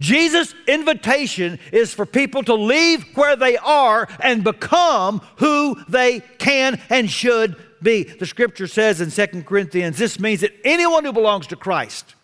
Jesus' 0.00 0.54
invitation 0.66 1.60
is 1.70 1.94
for 1.94 2.06
people 2.06 2.42
to 2.44 2.54
leave 2.54 3.04
where 3.14 3.36
they 3.36 3.56
are 3.58 4.08
and 4.18 4.42
become 4.42 5.20
who 5.36 5.76
they 5.88 6.20
can 6.38 6.80
and 6.88 7.10
should 7.10 7.56
be. 7.82 8.04
The 8.04 8.26
scripture 8.26 8.66
says 8.66 9.00
in 9.00 9.10
2 9.10 9.42
Corinthians 9.42 9.98
this 9.98 10.18
means 10.18 10.40
that 10.40 10.52
anyone 10.64 11.04
who 11.04 11.12
belongs 11.12 11.46
to 11.48 11.56
Christ 11.56 12.14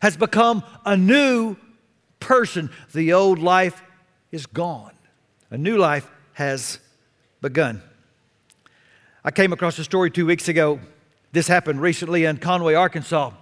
has 0.00 0.16
become 0.16 0.62
a 0.84 0.96
new 0.96 1.56
person. 2.20 2.70
The 2.92 3.12
old 3.12 3.38
life 3.38 3.82
is 4.30 4.46
gone, 4.46 4.94
a 5.50 5.58
new 5.58 5.76
life 5.76 6.08
has 6.34 6.78
begun. 7.40 7.82
I 9.24 9.30
came 9.30 9.52
across 9.52 9.78
a 9.78 9.84
story 9.84 10.10
two 10.10 10.26
weeks 10.26 10.48
ago. 10.48 10.80
This 11.32 11.48
happened 11.48 11.82
recently 11.82 12.24
in 12.24 12.38
Conway, 12.38 12.74
Arkansas. 12.74 13.32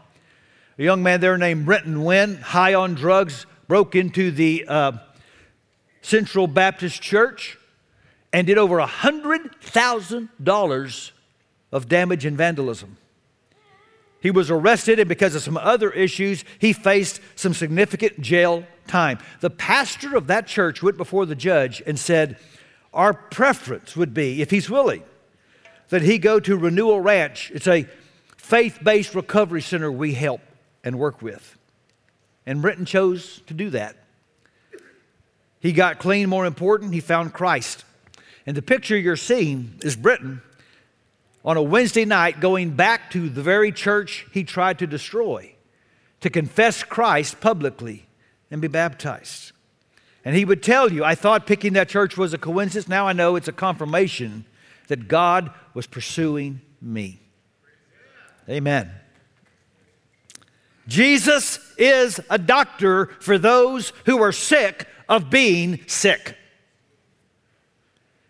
A 0.78 0.82
young 0.82 1.02
man 1.02 1.20
there 1.20 1.38
named 1.38 1.64
Brenton 1.64 2.04
Wynn, 2.04 2.36
high 2.36 2.74
on 2.74 2.94
drugs, 2.94 3.46
broke 3.68 3.94
into 3.94 4.30
the 4.30 4.66
uh, 4.68 4.92
Central 6.02 6.46
Baptist 6.46 7.00
Church 7.02 7.58
and 8.32 8.46
did 8.46 8.58
over 8.58 8.78
$100,000 8.78 11.10
of 11.72 11.88
damage 11.88 12.24
and 12.24 12.36
vandalism. 12.36 12.96
He 14.20 14.30
was 14.30 14.50
arrested, 14.50 14.98
and 14.98 15.08
because 15.08 15.34
of 15.34 15.42
some 15.42 15.56
other 15.56 15.90
issues, 15.90 16.44
he 16.58 16.72
faced 16.72 17.20
some 17.34 17.54
significant 17.54 18.20
jail 18.20 18.66
time. 18.86 19.18
The 19.40 19.50
pastor 19.50 20.16
of 20.16 20.26
that 20.28 20.46
church 20.46 20.82
went 20.82 20.96
before 20.96 21.26
the 21.26 21.34
judge 21.34 21.82
and 21.86 21.98
said, 21.98 22.38
Our 22.94 23.12
preference 23.12 23.96
would 23.96 24.14
be, 24.14 24.40
if 24.42 24.50
he's 24.50 24.70
willing, 24.70 25.02
that 25.90 26.02
he 26.02 26.18
go 26.18 26.40
to 26.40 26.56
Renewal 26.56 27.00
Ranch. 27.00 27.50
It's 27.54 27.68
a 27.68 27.86
faith 28.36 28.78
based 28.82 29.14
recovery 29.14 29.62
center 29.62 29.92
we 29.92 30.14
help 30.14 30.40
and 30.82 30.98
work 30.98 31.20
with. 31.20 31.56
And 32.46 32.62
Brenton 32.62 32.86
chose 32.86 33.42
to 33.46 33.54
do 33.54 33.70
that. 33.70 33.96
He 35.60 35.72
got 35.72 35.98
clean, 35.98 36.28
more 36.28 36.46
important, 36.46 36.94
he 36.94 37.00
found 37.00 37.32
Christ. 37.32 37.84
And 38.46 38.56
the 38.56 38.62
picture 38.62 38.96
you're 38.96 39.16
seeing 39.16 39.78
is 39.82 39.96
Brenton 39.96 40.42
on 41.46 41.56
a 41.56 41.62
Wednesday 41.62 42.04
night 42.04 42.40
going 42.40 42.72
back 42.72 43.10
to 43.12 43.30
the 43.30 43.42
very 43.42 43.70
church 43.70 44.26
he 44.32 44.42
tried 44.42 44.80
to 44.80 44.86
destroy 44.86 45.54
to 46.20 46.28
confess 46.28 46.82
Christ 46.82 47.40
publicly 47.40 48.06
and 48.50 48.60
be 48.60 48.68
baptized. 48.68 49.52
And 50.24 50.34
he 50.34 50.44
would 50.44 50.60
tell 50.60 50.92
you, 50.92 51.04
I 51.04 51.14
thought 51.14 51.46
picking 51.46 51.74
that 51.74 51.88
church 51.88 52.16
was 52.16 52.34
a 52.34 52.38
coincidence. 52.38 52.88
Now 52.88 53.06
I 53.06 53.12
know 53.12 53.36
it's 53.36 53.46
a 53.46 53.52
confirmation 53.52 54.44
that 54.88 55.06
God 55.06 55.52
was 55.72 55.86
pursuing 55.86 56.60
me. 56.82 57.20
Amen. 58.48 58.90
Jesus 60.88 61.58
is 61.78 62.20
a 62.28 62.38
doctor 62.38 63.06
for 63.20 63.38
those 63.38 63.92
who 64.04 64.20
are 64.20 64.32
sick 64.32 64.88
of 65.08 65.30
being 65.30 65.80
sick. 65.86 66.36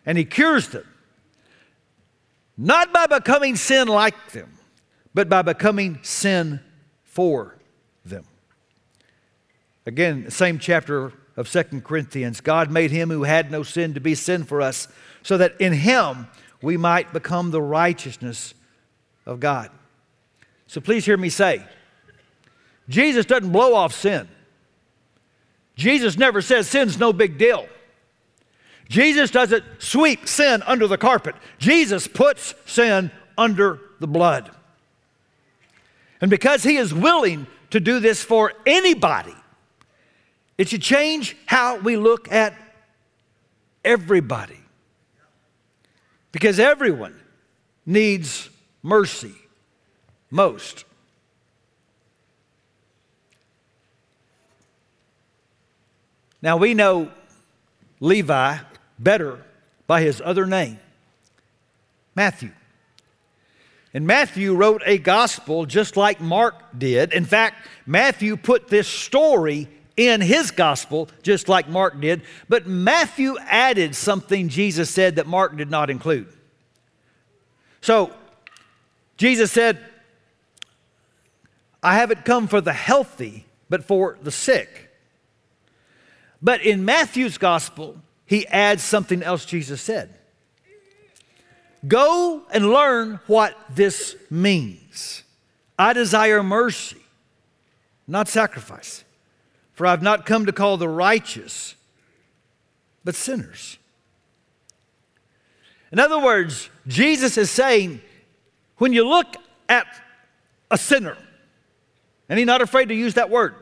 And 0.05 0.16
he 0.16 0.24
cures 0.24 0.68
them, 0.68 0.87
not 2.56 2.92
by 2.92 3.06
becoming 3.06 3.56
sin 3.56 3.88
like 3.88 4.32
them, 4.32 4.58
but 5.14 5.28
by 5.28 5.42
becoming 5.42 5.98
sin 6.02 6.60
for 7.04 7.56
them. 8.04 8.24
Again, 9.84 10.30
same 10.30 10.58
chapter 10.58 11.12
of 11.36 11.48
Second 11.48 11.84
Corinthians 11.84 12.40
God 12.40 12.70
made 12.70 12.90
him 12.90 13.10
who 13.10 13.24
had 13.24 13.50
no 13.50 13.62
sin 13.62 13.94
to 13.94 14.00
be 14.00 14.14
sin 14.14 14.44
for 14.44 14.60
us, 14.60 14.88
so 15.22 15.36
that 15.38 15.60
in 15.60 15.72
him 15.72 16.28
we 16.62 16.76
might 16.76 17.12
become 17.12 17.50
the 17.50 17.62
righteousness 17.62 18.54
of 19.26 19.40
God. 19.40 19.70
So 20.66 20.80
please 20.80 21.04
hear 21.04 21.16
me 21.16 21.28
say, 21.28 21.64
Jesus 22.88 23.26
doesn't 23.26 23.52
blow 23.52 23.74
off 23.74 23.92
sin. 23.92 24.28
Jesus 25.74 26.16
never 26.16 26.40
says 26.40 26.68
sin's 26.68 26.98
no 26.98 27.12
big 27.12 27.38
deal. 27.38 27.68
Jesus 28.88 29.31
doesn't 29.31 29.64
sweep 29.79 30.29
sin 30.29 30.62
under 30.62 30.87
the 30.87 30.99
carpet. 30.99 31.35
Jesus 31.59 32.07
puts 32.07 32.55
sin 32.66 33.11
under 33.37 33.81
the 34.01 34.07
blood. 34.07 34.51
And 36.20 36.31
because 36.31 36.62
He 36.62 36.77
is 36.77 36.94
willing 36.94 37.46
to 37.70 37.81
do 37.81 38.01
this 38.01 38.22
for 38.22 38.53
anybody, 38.64 39.35
it 40.57 40.68
should 40.68 40.83
change 40.83 41.37
how 41.46 41.79
we 41.79 41.96
look 41.96 42.31
at 42.31 42.55
everybody. 43.85 44.61
Because 46.33 46.59
everyone 46.61 47.18
needs 47.85 48.49
mercy 48.83 49.35
most. 50.31 50.85
Now 56.40 56.57
we 56.57 56.75
know 56.75 57.11
Levi 58.01 58.59
better 58.98 59.42
by 59.87 60.02
his 60.02 60.22
other 60.24 60.46
name, 60.46 60.78
Matthew. 62.14 62.50
And 63.94 64.06
Matthew 64.06 64.54
wrote 64.54 64.82
a 64.85 64.98
gospel 64.98 65.64
just 65.64 65.96
like 65.96 66.20
Mark 66.20 66.54
did. 66.76 67.12
In 67.12 67.24
fact, 67.24 67.66
Matthew 67.87 68.37
put 68.37 68.68
this 68.68 68.87
story 68.87 69.68
in 69.96 70.20
his 70.20 70.50
gospel 70.50 71.09
just 71.22 71.48
like 71.48 71.68
Mark 71.68 72.00
did, 72.00 72.22
but 72.48 72.66
Matthew 72.66 73.37
added 73.40 73.94
something 73.94 74.48
Jesus 74.48 74.90
said 74.90 75.16
that 75.16 75.26
Mark 75.26 75.56
did 75.56 75.70
not 75.70 75.88
include. 75.88 76.28
So, 77.80 78.12
Jesus 79.16 79.50
said, 79.50 79.78
I 81.82 81.94
haven't 81.94 82.24
come 82.24 82.48
for 82.48 82.61
the 82.61 82.72
healthy, 82.72 83.46
but 83.70 83.85
for 83.85 84.18
the 84.20 84.30
sick. 84.30 84.90
But 86.42 86.61
in 86.61 86.85
Matthew's 86.85 87.38
gospel, 87.38 87.96
he 88.26 88.46
adds 88.48 88.82
something 88.82 89.22
else 89.22 89.44
Jesus 89.44 89.80
said. 89.80 90.12
Go 91.86 92.42
and 92.52 92.70
learn 92.70 93.20
what 93.26 93.56
this 93.70 94.16
means. 94.30 95.22
I 95.78 95.92
desire 95.92 96.42
mercy, 96.42 97.02
not 98.08 98.28
sacrifice, 98.28 99.04
for 99.74 99.86
I've 99.86 100.02
not 100.02 100.26
come 100.26 100.46
to 100.46 100.52
call 100.52 100.76
the 100.76 100.88
righteous, 100.88 101.74
but 103.04 103.14
sinners. 103.14 103.78
In 105.92 106.00
other 106.00 106.18
words, 106.18 106.68
Jesus 106.86 107.38
is 107.38 107.50
saying, 107.50 108.00
when 108.78 108.92
you 108.92 109.06
look 109.06 109.36
at 109.68 109.86
a 110.70 110.78
sinner, 110.78 111.16
and 112.28 112.38
he's 112.38 112.46
not 112.46 112.60
afraid 112.60 112.88
to 112.88 112.94
use 112.94 113.14
that 113.14 113.30
word, 113.30 113.54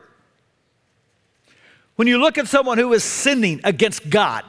when 1.95 2.07
you 2.07 2.17
look 2.17 2.37
at 2.37 2.47
someone 2.47 2.77
who 2.77 2.91
is 2.93 3.03
sinning 3.03 3.61
against 3.63 4.09
God, 4.09 4.43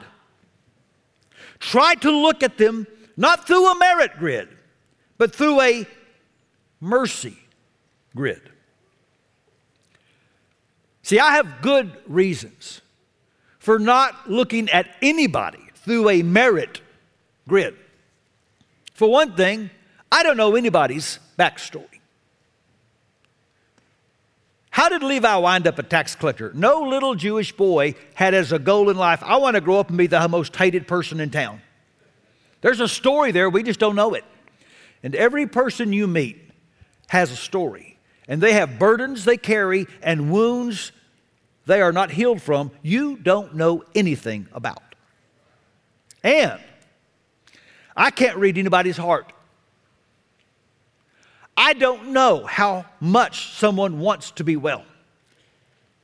try 1.59 1.95
to 1.95 2.11
look 2.11 2.43
at 2.43 2.57
them 2.57 2.87
not 3.15 3.47
through 3.47 3.71
a 3.71 3.77
merit 3.77 4.11
grid, 4.17 4.49
but 5.17 5.35
through 5.35 5.61
a 5.61 5.87
mercy 6.79 7.37
grid. 8.15 8.41
See, 11.03 11.19
I 11.19 11.31
have 11.31 11.61
good 11.61 11.91
reasons 12.05 12.81
for 13.59 13.79
not 13.79 14.29
looking 14.29 14.69
at 14.69 14.95
anybody 15.01 15.59
through 15.75 16.09
a 16.09 16.21
merit 16.21 16.81
grid. 17.47 17.75
For 18.93 19.09
one 19.09 19.35
thing, 19.35 19.69
I 20.11 20.23
don't 20.23 20.37
know 20.37 20.55
anybody's 20.55 21.19
backstory. 21.39 21.96
How 24.77 24.89
did 24.89 25.01
Levi 25.01 25.35
wind 25.37 25.65
up 25.65 25.79
a 25.79 25.81
tax 25.81 26.13
collector? 26.13 26.51
No 26.53 26.83
little 26.83 27.15
Jewish 27.15 27.51
boy 27.51 27.95
had 28.13 28.35
as 28.35 28.51
a 28.51 28.59
goal 28.59 28.91
in 28.91 28.95
life, 28.95 29.23
I 29.23 29.37
want 29.37 29.55
to 29.55 29.61
grow 29.61 29.79
up 29.79 29.89
and 29.89 29.97
be 29.97 30.05
the 30.05 30.29
most 30.29 30.55
hated 30.55 30.87
person 30.87 31.19
in 31.19 31.31
town. 31.31 31.63
There's 32.61 32.79
a 32.79 32.87
story 32.87 33.31
there, 33.31 33.49
we 33.49 33.63
just 33.63 33.79
don't 33.79 33.95
know 33.95 34.13
it. 34.13 34.23
And 35.01 35.15
every 35.15 35.47
person 35.47 35.93
you 35.93 36.05
meet 36.05 36.51
has 37.07 37.31
a 37.31 37.35
story, 37.35 37.97
and 38.27 38.39
they 38.39 38.53
have 38.53 38.77
burdens 38.77 39.25
they 39.25 39.35
carry 39.35 39.87
and 40.03 40.31
wounds 40.31 40.91
they 41.65 41.81
are 41.81 41.91
not 41.91 42.11
healed 42.11 42.39
from, 42.39 42.69
you 42.83 43.17
don't 43.17 43.55
know 43.55 43.83
anything 43.95 44.47
about. 44.53 44.93
And 46.23 46.61
I 47.95 48.11
can't 48.11 48.37
read 48.37 48.59
anybody's 48.59 48.97
heart. 48.97 49.33
I 51.57 51.73
don't 51.73 52.09
know 52.09 52.45
how 52.45 52.85
much 52.99 53.53
someone 53.57 53.99
wants 53.99 54.29
to 54.31 54.43
be 54.43 54.55
well, 54.55 54.85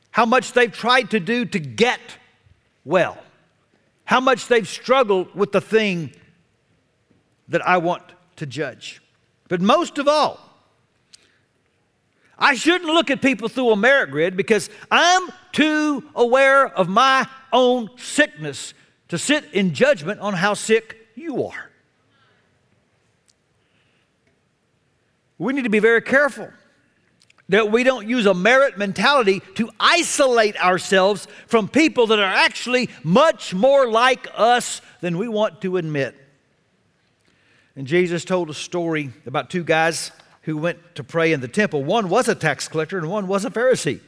how 0.09 0.25
much 0.25 0.53
they've 0.53 0.71
tried 0.71 1.11
to 1.11 1.19
do 1.19 1.45
to 1.45 1.59
get 1.59 1.99
well, 2.83 3.19
how 4.03 4.19
much 4.19 4.47
they've 4.47 4.67
struggled 4.67 5.33
with 5.35 5.51
the 5.51 5.61
thing 5.61 6.11
that 7.49 7.65
I 7.65 7.77
want 7.77 8.01
to 8.37 8.47
judge. 8.47 8.99
But 9.47 9.61
most 9.61 9.99
of 9.99 10.07
all, 10.07 10.39
I 12.39 12.55
shouldn't 12.55 12.89
look 12.91 13.11
at 13.11 13.21
people 13.21 13.47
through 13.47 13.71
a 13.71 13.75
merit 13.75 14.09
grid 14.09 14.35
because 14.35 14.71
I'm 14.89 15.29
too 15.51 16.03
aware 16.15 16.67
of 16.67 16.89
my 16.89 17.27
own 17.51 17.91
sickness 17.95 18.73
to 19.09 19.19
sit 19.19 19.45
in 19.53 19.75
judgment 19.75 20.19
on 20.19 20.33
how 20.33 20.55
sick 20.55 20.97
you 21.13 21.45
are. 21.45 21.69
We 25.37 25.53
need 25.53 25.63
to 25.63 25.69
be 25.69 25.79
very 25.79 26.01
careful 26.01 26.49
that 27.49 27.71
we 27.71 27.83
don't 27.83 28.07
use 28.07 28.25
a 28.25 28.33
merit 28.33 28.77
mentality 28.77 29.41
to 29.55 29.69
isolate 29.79 30.55
ourselves 30.63 31.27
from 31.47 31.67
people 31.67 32.07
that 32.07 32.19
are 32.19 32.23
actually 32.23 32.89
much 33.03 33.53
more 33.53 33.89
like 33.89 34.27
us 34.35 34.81
than 35.01 35.17
we 35.17 35.27
want 35.27 35.61
to 35.61 35.77
admit. 35.77 36.15
And 37.75 37.85
Jesus 37.85 38.23
told 38.23 38.49
a 38.49 38.53
story 38.53 39.11
about 39.25 39.49
two 39.49 39.63
guys 39.63 40.11
who 40.43 40.57
went 40.57 40.95
to 40.95 41.03
pray 41.03 41.33
in 41.33 41.41
the 41.41 41.47
temple. 41.47 41.83
One 41.83 42.07
was 42.07 42.27
a 42.27 42.35
tax 42.35 42.67
collector 42.67 42.97
and 42.97 43.09
one 43.09 43.27
was 43.27 43.45
a 43.45 43.49
Pharisee. 43.49 43.99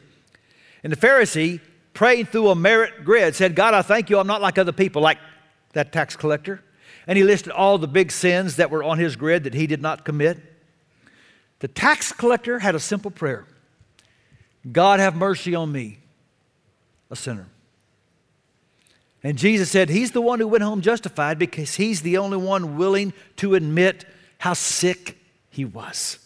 And 0.83 0.93
the 0.93 0.97
Pharisee, 0.97 1.59
praying 1.93 2.27
through 2.27 2.49
a 2.49 2.55
merit 2.55 3.03
grid, 3.03 3.35
said, 3.35 3.55
God, 3.55 3.73
I 3.73 3.81
thank 3.81 4.09
you, 4.09 4.19
I'm 4.19 4.27
not 4.27 4.41
like 4.41 4.57
other 4.57 4.71
people, 4.71 5.01
like 5.01 5.17
that 5.73 5.91
tax 5.91 6.15
collector. 6.15 6.61
And 7.07 7.17
he 7.17 7.23
listed 7.23 7.51
all 7.51 7.77
the 7.77 7.87
big 7.87 8.11
sins 8.11 8.55
that 8.57 8.71
were 8.71 8.83
on 8.83 8.97
his 8.97 9.15
grid 9.15 9.43
that 9.43 9.53
he 9.53 9.67
did 9.67 9.81
not 9.81 10.05
commit. 10.05 10.54
The 11.59 11.67
tax 11.67 12.11
collector 12.11 12.59
had 12.59 12.75
a 12.75 12.79
simple 12.79 13.11
prayer 13.11 13.45
God, 14.71 14.99
have 14.99 15.15
mercy 15.15 15.55
on 15.55 15.71
me, 15.71 15.99
a 17.09 17.15
sinner. 17.15 17.47
And 19.23 19.37
Jesus 19.37 19.71
said, 19.71 19.89
He's 19.89 20.11
the 20.11 20.21
one 20.21 20.39
who 20.39 20.47
went 20.47 20.63
home 20.63 20.81
justified 20.81 21.39
because 21.39 21.75
he's 21.75 22.01
the 22.01 22.17
only 22.17 22.37
one 22.37 22.77
willing 22.77 23.13
to 23.37 23.55
admit 23.55 24.05
how 24.39 24.53
sick 24.53 25.17
he 25.49 25.65
was. 25.65 26.19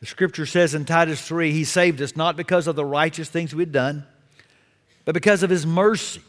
The 0.00 0.06
scripture 0.06 0.46
says 0.46 0.74
in 0.74 0.86
Titus 0.86 1.20
3, 1.20 1.52
He 1.52 1.64
saved 1.64 2.00
us 2.00 2.16
not 2.16 2.36
because 2.36 2.66
of 2.66 2.74
the 2.74 2.84
righteous 2.84 3.28
things 3.28 3.54
we'd 3.54 3.70
done, 3.70 4.04
but 5.04 5.14
because 5.14 5.42
of 5.42 5.50
His 5.50 5.66
mercy. 5.66 6.22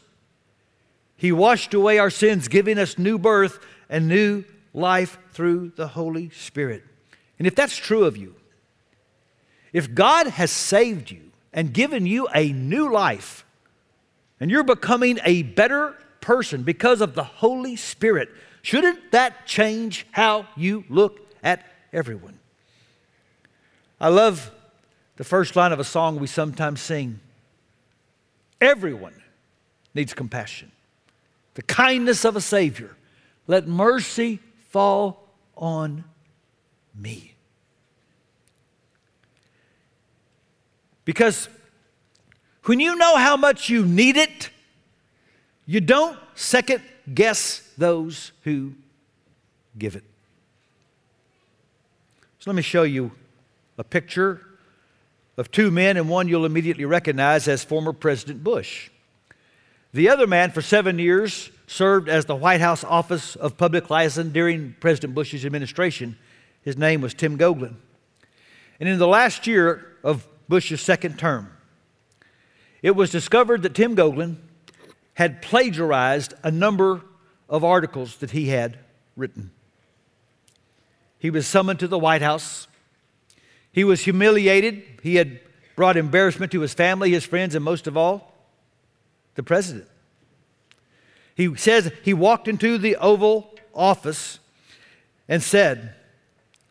He 1.16 1.32
washed 1.32 1.72
away 1.72 1.98
our 1.98 2.10
sins, 2.10 2.48
giving 2.48 2.78
us 2.78 2.98
new 2.98 3.18
birth 3.18 3.58
and 3.88 4.08
new 4.08 4.44
life 4.74 5.18
through 5.32 5.72
the 5.76 5.88
Holy 5.88 6.30
Spirit. 6.30 6.84
And 7.38 7.46
if 7.46 7.54
that's 7.54 7.76
true 7.76 8.04
of 8.04 8.16
you, 8.16 8.34
if 9.72 9.94
God 9.94 10.26
has 10.26 10.50
saved 10.50 11.10
you 11.10 11.30
and 11.52 11.72
given 11.72 12.06
you 12.06 12.28
a 12.34 12.52
new 12.52 12.92
life, 12.92 13.44
and 14.40 14.50
you're 14.50 14.64
becoming 14.64 15.18
a 15.24 15.42
better 15.42 15.96
person 16.20 16.62
because 16.62 17.00
of 17.00 17.14
the 17.14 17.24
Holy 17.24 17.76
Spirit, 17.76 18.28
shouldn't 18.62 19.12
that 19.12 19.46
change 19.46 20.06
how 20.12 20.46
you 20.56 20.84
look 20.88 21.20
at 21.42 21.64
everyone? 21.92 22.38
I 24.00 24.08
love 24.08 24.50
the 25.16 25.24
first 25.24 25.54
line 25.54 25.72
of 25.72 25.78
a 25.78 25.84
song 25.84 26.18
we 26.18 26.26
sometimes 26.26 26.80
sing 26.80 27.20
Everyone 28.60 29.14
needs 29.92 30.14
compassion, 30.14 30.70
the 31.54 31.62
kindness 31.62 32.24
of 32.24 32.36
a 32.36 32.40
Savior. 32.40 32.96
Let 33.48 33.66
mercy 33.66 34.38
fall 34.72 35.28
on 35.54 36.02
me. 36.98 37.34
Because 41.04 41.48
when 42.64 42.80
you 42.80 42.96
know 42.96 43.16
how 43.16 43.36
much 43.36 43.68
you 43.68 43.84
need 43.84 44.16
it, 44.16 44.48
you 45.66 45.80
don't 45.80 46.18
second 46.34 46.82
guess 47.12 47.68
those 47.76 48.32
who 48.44 48.72
give 49.78 49.94
it. 49.94 50.04
So 52.38 52.50
let 52.50 52.56
me 52.56 52.62
show 52.62 52.84
you 52.84 53.12
a 53.76 53.84
picture 53.84 54.40
of 55.36 55.50
two 55.50 55.70
men, 55.70 55.96
and 55.96 56.08
one 56.08 56.28
you'll 56.28 56.46
immediately 56.46 56.84
recognize 56.84 57.46
as 57.46 57.62
former 57.62 57.92
President 57.92 58.42
Bush. 58.42 58.90
The 59.92 60.08
other 60.08 60.26
man, 60.26 60.50
for 60.50 60.62
seven 60.62 60.98
years, 60.98 61.50
served 61.72 62.08
as 62.08 62.26
the 62.26 62.36
White 62.36 62.60
House 62.60 62.84
Office 62.84 63.34
of 63.36 63.56
Public 63.56 63.90
Liaison 63.90 64.30
during 64.30 64.76
President 64.78 65.14
Bush's 65.14 65.44
administration. 65.44 66.16
His 66.62 66.76
name 66.76 67.00
was 67.00 67.14
Tim 67.14 67.38
Goeglein. 67.38 67.76
And 68.78 68.88
in 68.88 68.98
the 68.98 69.08
last 69.08 69.46
year 69.46 69.96
of 70.04 70.26
Bush's 70.48 70.80
second 70.80 71.18
term, 71.18 71.50
it 72.82 72.96
was 72.96 73.10
discovered 73.10 73.62
that 73.62 73.74
Tim 73.74 73.96
Goeglein 73.96 74.36
had 75.14 75.40
plagiarized 75.42 76.34
a 76.42 76.50
number 76.50 77.02
of 77.48 77.64
articles 77.64 78.16
that 78.16 78.32
he 78.32 78.48
had 78.48 78.78
written. 79.16 79.50
He 81.18 81.30
was 81.30 81.46
summoned 81.46 81.78
to 81.80 81.88
the 81.88 81.98
White 81.98 82.22
House 82.22 82.66
He 83.72 83.84
was 83.84 84.02
humiliated. 84.02 84.82
He 85.02 85.14
had 85.16 85.40
brought 85.76 85.96
embarrassment 85.96 86.52
to 86.52 86.60
his 86.60 86.74
family, 86.74 87.10
his 87.10 87.24
friends, 87.24 87.54
and 87.54 87.64
most 87.64 87.86
of 87.86 87.96
all, 87.96 88.34
the 89.34 89.42
president. 89.42 89.88
He 91.34 91.54
says 91.56 91.90
he 92.02 92.14
walked 92.14 92.48
into 92.48 92.78
the 92.78 92.96
Oval 92.96 93.54
Office 93.74 94.38
and 95.28 95.42
said, 95.42 95.94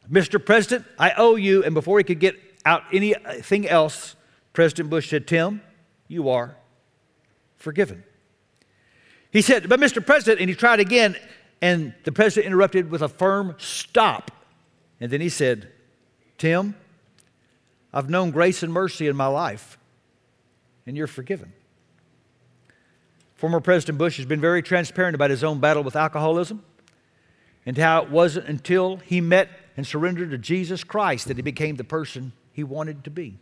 Mr. 0.09 0.43
President, 0.43 0.85
I 0.99 1.13
owe 1.17 1.35
you. 1.35 1.63
And 1.63 1.73
before 1.73 1.97
he 1.97 2.03
could 2.03 2.19
get 2.19 2.35
out 2.65 2.83
anything 2.91 3.67
else, 3.67 4.15
President 4.53 4.89
Bush 4.89 5.09
said, 5.09 5.27
Tim, 5.27 5.61
you 6.07 6.29
are 6.29 6.55
forgiven. 7.55 8.03
He 9.31 9.41
said, 9.41 9.69
But 9.69 9.79
Mr. 9.79 10.05
President, 10.05 10.41
and 10.41 10.49
he 10.49 10.55
tried 10.55 10.79
again, 10.79 11.15
and 11.61 11.93
the 12.03 12.11
president 12.11 12.47
interrupted 12.47 12.91
with 12.91 13.01
a 13.01 13.07
firm 13.07 13.55
stop. 13.57 14.31
And 14.99 15.11
then 15.11 15.21
he 15.21 15.29
said, 15.29 15.71
Tim, 16.37 16.75
I've 17.93 18.09
known 18.09 18.31
grace 18.31 18.63
and 18.63 18.73
mercy 18.73 19.07
in 19.07 19.15
my 19.15 19.27
life, 19.27 19.77
and 20.85 20.97
you're 20.97 21.07
forgiven. 21.07 21.53
Former 23.41 23.59
President 23.59 23.97
Bush 23.97 24.17
has 24.17 24.27
been 24.27 24.39
very 24.39 24.61
transparent 24.61 25.15
about 25.15 25.31
his 25.31 25.43
own 25.43 25.59
battle 25.59 25.81
with 25.81 25.95
alcoholism 25.95 26.63
and 27.65 27.75
how 27.75 28.03
it 28.03 28.11
wasn't 28.11 28.47
until 28.47 28.97
he 28.97 29.19
met 29.19 29.49
and 29.75 29.87
surrendered 29.87 30.29
to 30.29 30.37
Jesus 30.37 30.83
Christ 30.83 31.27
that 31.27 31.37
he 31.37 31.41
became 31.41 31.75
the 31.75 31.83
person 31.83 32.33
he 32.53 32.63
wanted 32.63 33.03
to 33.03 33.09
be. 33.09 33.39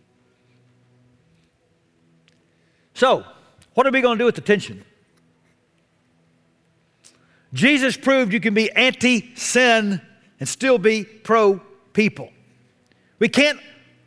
So, 2.93 3.25
what 3.73 3.85
are 3.87 3.91
we 3.91 3.99
going 3.99 4.17
to 4.17 4.21
do 4.21 4.25
with 4.25 4.35
the 4.35 4.41
tension? 4.41 4.85
Jesus 7.51 7.97
proved 7.97 8.31
you 8.31 8.39
can 8.39 8.53
be 8.53 8.71
anti 8.71 9.35
sin 9.35 10.01
and 10.39 10.47
still 10.47 10.77
be 10.77 11.03
pro 11.03 11.59
people. 11.91 12.31
We 13.19 13.27
can't 13.27 13.59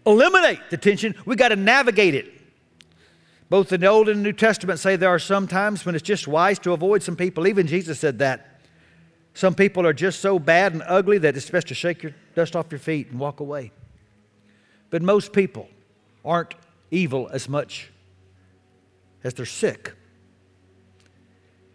eliminate 0.07 0.71
the 0.71 0.79
tension, 0.79 1.15
we 1.27 1.37
got 1.37 1.49
to 1.49 1.57
navigate 1.57 2.15
it. 2.15 2.32
Both 3.53 3.69
the 3.69 3.87
Old 3.87 4.09
and 4.09 4.23
New 4.23 4.33
Testament 4.33 4.79
say 4.79 4.97
there 4.97 5.11
are 5.11 5.19
some 5.19 5.47
times 5.47 5.85
when 5.85 5.95
it's 5.95 6.03
just 6.03 6.27
wise 6.27 6.59
to 6.61 6.73
avoid 6.73 7.03
some 7.03 7.17
people. 7.17 7.47
Even 7.47 7.67
Jesus 7.67 8.01
said 8.01 8.21
that. 8.21 8.63
Some 9.35 9.55
people 9.55 9.87
are 9.87 9.93
just 9.93 10.21
so 10.21 10.39
bad 10.39 10.73
and 10.73 10.83
ugly 10.87 11.19
that 11.19 11.37
it's 11.37 11.51
best 11.51 11.69
to 11.69 11.75
shake 11.75 12.03
your 12.03 12.15
dust 12.35 12.57
off 12.57 12.73
your 12.73 12.79
feet 12.79 13.11
and 13.11 13.21
walk 13.21 13.41
away. 13.41 13.71
But 14.89 15.03
most 15.03 15.35
people 15.35 15.69
aren't 16.25 16.55
evil 16.91 17.29
as 17.31 17.47
much 17.47 17.91
as 19.23 19.35
they're 19.35 19.45
sick. 19.45 19.93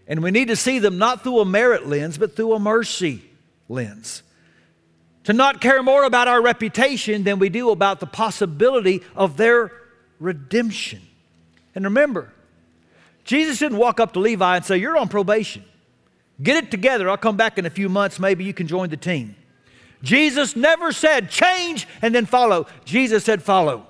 And 0.08 0.24
we 0.24 0.32
need 0.32 0.48
to 0.48 0.56
see 0.56 0.80
them 0.80 0.98
not 0.98 1.22
through 1.22 1.42
a 1.42 1.46
merit 1.46 1.86
lens, 1.86 2.18
but 2.18 2.36
through 2.36 2.54
a 2.54 2.60
mercy 2.60 3.24
lens. 3.70 4.24
To 5.26 5.34
not 5.34 5.62
care 5.62 5.84
more 5.84 6.06
about 6.06 6.28
our 6.28 6.42
reputation 6.42 7.24
than 7.24 7.38
we 7.38 7.50
do 7.50 7.70
about 7.70 8.00
the 8.00 8.08
possibility 8.08 9.04
of 9.16 9.38
their 9.38 9.72
redemption. 10.20 11.07
And 11.78 11.86
remember, 11.86 12.34
Jesus 13.24 13.60
didn't 13.60 13.78
walk 13.78 14.00
up 14.00 14.14
to 14.14 14.20
Levi 14.20 14.56
and 14.56 14.66
say, 14.66 14.78
You're 14.78 14.98
on 14.98 15.10
probation. 15.10 15.64
Get 16.42 16.64
it 16.64 16.72
together. 16.72 17.08
I'll 17.08 17.18
come 17.18 17.38
back 17.38 17.60
in 17.60 17.68
a 17.68 17.70
few 17.70 17.88
months. 17.88 18.20
Maybe 18.20 18.44
you 18.44 18.52
can 18.52 18.66
join 18.66 18.90
the 18.90 18.98
team. 18.98 19.36
Jesus 20.02 20.56
never 20.56 20.92
said 20.92 21.30
change 21.30 21.88
and 22.02 22.16
then 22.16 22.26
follow. 22.26 22.66
Jesus 22.84 23.24
said 23.24 23.44
follow 23.44 23.86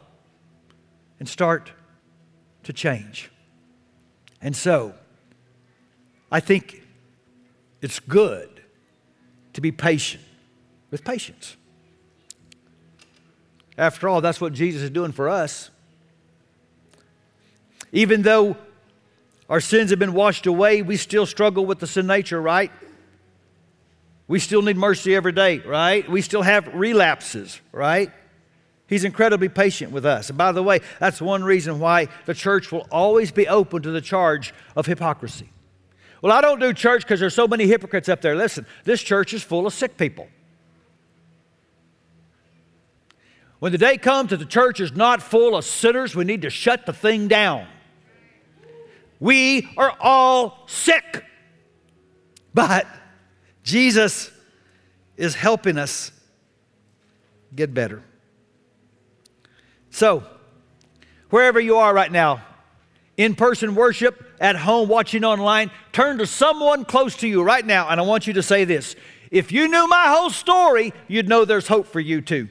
and 1.18 1.30
start 1.30 1.72
to 2.64 2.74
change. 2.74 3.32
And 4.42 4.54
so, 4.54 4.94
I 6.30 6.42
think 6.42 6.84
it's 7.82 8.02
good 8.02 8.64
to 9.54 9.62
be 9.62 9.72
patient 9.72 10.24
with 10.92 11.06
patients. 11.06 11.56
After 13.78 14.10
all, 14.10 14.20
that's 14.20 14.42
what 14.42 14.52
Jesus 14.52 14.82
is 14.82 14.90
doing 14.90 15.14
for 15.14 15.30
us. 15.30 15.70
Even 17.92 18.22
though 18.22 18.58
our 19.50 19.62
sins 19.62 19.92
have 19.92 20.00
been 20.00 20.14
washed 20.14 20.46
away, 20.46 20.82
we 20.82 20.98
still 20.98 21.26
struggle 21.26 21.66
with 21.66 21.80
the 21.80 21.88
sin 21.88 22.08
nature, 22.08 22.42
right? 22.42 22.72
We 24.28 24.40
still 24.40 24.62
need 24.62 24.76
mercy 24.76 25.16
every 25.16 25.32
day, 25.32 25.60
right? 25.60 26.08
We 26.10 26.22
still 26.22 26.42
have 26.42 26.74
relapses, 26.74 27.62
right? 27.72 28.12
He's 28.88 29.04
incredibly 29.04 29.50
patient 29.50 29.92
with 29.92 30.06
us. 30.06 30.30
And 30.30 30.38
by 30.38 30.52
the 30.52 30.64
way, 30.64 30.80
that's 31.00 31.22
one 31.22 31.44
reason 31.44 31.80
why 31.80 32.08
the 32.26 32.34
church 32.34 32.72
will 32.72 32.88
always 32.92 33.32
be 33.32 33.48
open 33.48 33.82
to 33.84 33.92
the 33.92 34.02
charge 34.02 34.54
of 34.76 34.86
hypocrisy. 34.86 35.50
Well, 36.22 36.32
I 36.32 36.42
don't 36.42 36.60
do 36.60 36.74
church 36.74 37.04
because 37.04 37.20
there's 37.20 37.36
so 37.36 37.48
many 37.48 37.68
hypocrites 37.68 38.10
up 38.10 38.22
there. 38.22 38.36
Listen, 38.36 38.66
this 38.84 39.02
church 39.02 39.34
is 39.34 39.44
full 39.44 39.68
of 39.68 39.74
sick 39.74 39.98
people. 39.98 40.28
When 43.60 43.72
the 43.72 43.78
day 43.78 43.98
comes 43.98 44.30
that 44.30 44.38
the 44.38 44.46
church 44.46 44.80
is 44.80 44.94
not 44.94 45.22
full 45.22 45.56
of 45.56 45.66
sinners, 45.66 46.16
we 46.16 46.26
need 46.26 46.42
to 46.44 46.50
shut 46.50 46.86
the 46.86 46.94
thing 46.94 47.28
down. 47.28 47.68
We 49.20 49.68
are 49.78 49.96
all 50.00 50.64
sick. 50.68 51.24
But 52.54 52.88
Jesus 53.64 54.32
is 55.16 55.36
helping 55.36 55.78
us 55.78 56.12
get 57.56 57.74
better. 57.74 58.04
So, 59.90 60.24
wherever 61.30 61.60
you 61.60 61.78
are 61.78 61.94
right 61.94 62.12
now, 62.12 62.44
in 63.18 63.34
person 63.36 63.74
worship, 63.74 64.28
at 64.40 64.56
home, 64.56 64.88
watching 64.88 65.24
online, 65.24 65.72
turn 65.92 66.20
to 66.20 66.28
someone 66.28 66.86
close 66.86 67.16
to 67.18 67.28
you 67.28 67.44
right 67.44 67.66
now, 67.66 67.90
and 67.90 68.00
I 68.00 68.04
want 68.04 68.28
you 68.28 68.34
to 68.34 68.44
say 68.44 68.66
this. 68.66 68.96
If 69.32 69.52
you 69.52 69.68
knew 69.68 69.88
my 69.88 70.06
whole 70.08 70.30
story, 70.30 70.94
you'd 71.08 71.28
know 71.28 71.44
there's 71.44 71.68
hope 71.68 71.88
for 71.88 72.00
you 72.00 72.22
too. 72.22 72.48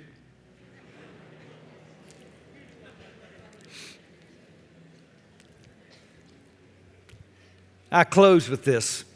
I 7.96 8.04
close 8.04 8.50
with 8.50 8.62
this. 8.62 9.06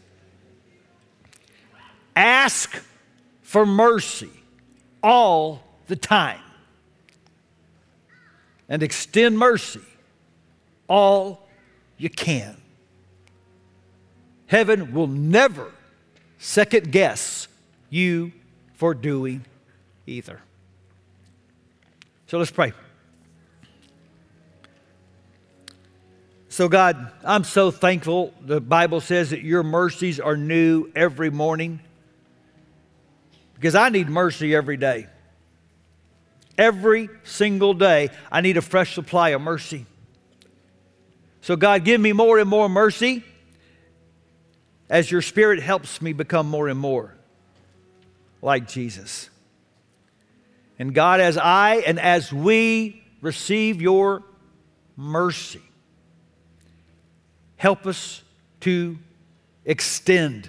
Ask 2.16 2.83
for 3.43 3.66
mercy 3.66 4.31
all 5.03 5.62
the 5.87 5.97
time 5.97 6.40
and 8.71 8.83
extend 8.83 9.38
mercy 9.38 9.83
all 10.88 11.47
you 11.99 12.09
can. 12.09 12.57
Heaven 14.47 14.95
will 14.95 15.09
never 15.09 15.71
second 16.38 16.90
guess 16.90 17.49
you 17.90 18.33
for 18.77 18.95
doing 18.95 19.45
either. 20.07 20.40
So 22.29 22.38
let's 22.38 22.51
pray. 22.51 22.73
So, 26.61 26.68
God, 26.68 27.11
I'm 27.25 27.44
so 27.44 27.70
thankful. 27.70 28.35
The 28.42 28.61
Bible 28.61 29.01
says 29.01 29.31
that 29.31 29.40
your 29.40 29.62
mercies 29.62 30.20
are 30.20 30.37
new 30.37 30.90
every 30.94 31.31
morning 31.31 31.81
because 33.55 33.75
I 33.75 33.88
need 33.88 34.11
mercy 34.11 34.55
every 34.55 34.77
day. 34.77 35.07
Every 36.59 37.09
single 37.25 37.73
day, 37.73 38.11
I 38.31 38.42
need 38.42 38.59
a 38.59 38.61
fresh 38.61 38.94
supply 38.94 39.31
of 39.31 39.40
mercy. 39.40 39.87
So, 41.40 41.57
God, 41.57 41.83
give 41.83 41.99
me 41.99 42.12
more 42.12 42.38
and 42.38 42.46
more 42.46 42.68
mercy 42.68 43.25
as 44.90 45.11
your 45.11 45.23
Spirit 45.23 45.62
helps 45.62 46.03
me 46.03 46.12
become 46.12 46.46
more 46.46 46.68
and 46.68 46.79
more 46.79 47.16
like 48.42 48.68
Jesus. 48.68 49.31
And 50.79 50.94
God, 50.94 51.20
as 51.20 51.38
I 51.38 51.77
and 51.77 51.99
as 51.99 52.31
we 52.31 53.03
receive 53.23 53.81
your 53.81 54.25
mercy, 54.94 55.62
help 57.61 57.87
us 57.87 58.23
to 58.59 58.96
extend 59.66 60.49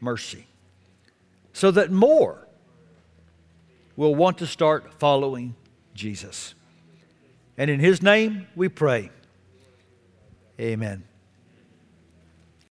mercy 0.00 0.44
so 1.52 1.70
that 1.70 1.92
more 1.92 2.48
will 3.94 4.16
want 4.16 4.38
to 4.38 4.46
start 4.46 4.92
following 4.94 5.54
Jesus. 5.94 6.56
And 7.56 7.70
in 7.70 7.78
His 7.78 8.02
name 8.02 8.48
we 8.56 8.68
pray. 8.68 9.10
Amen. 10.58 11.04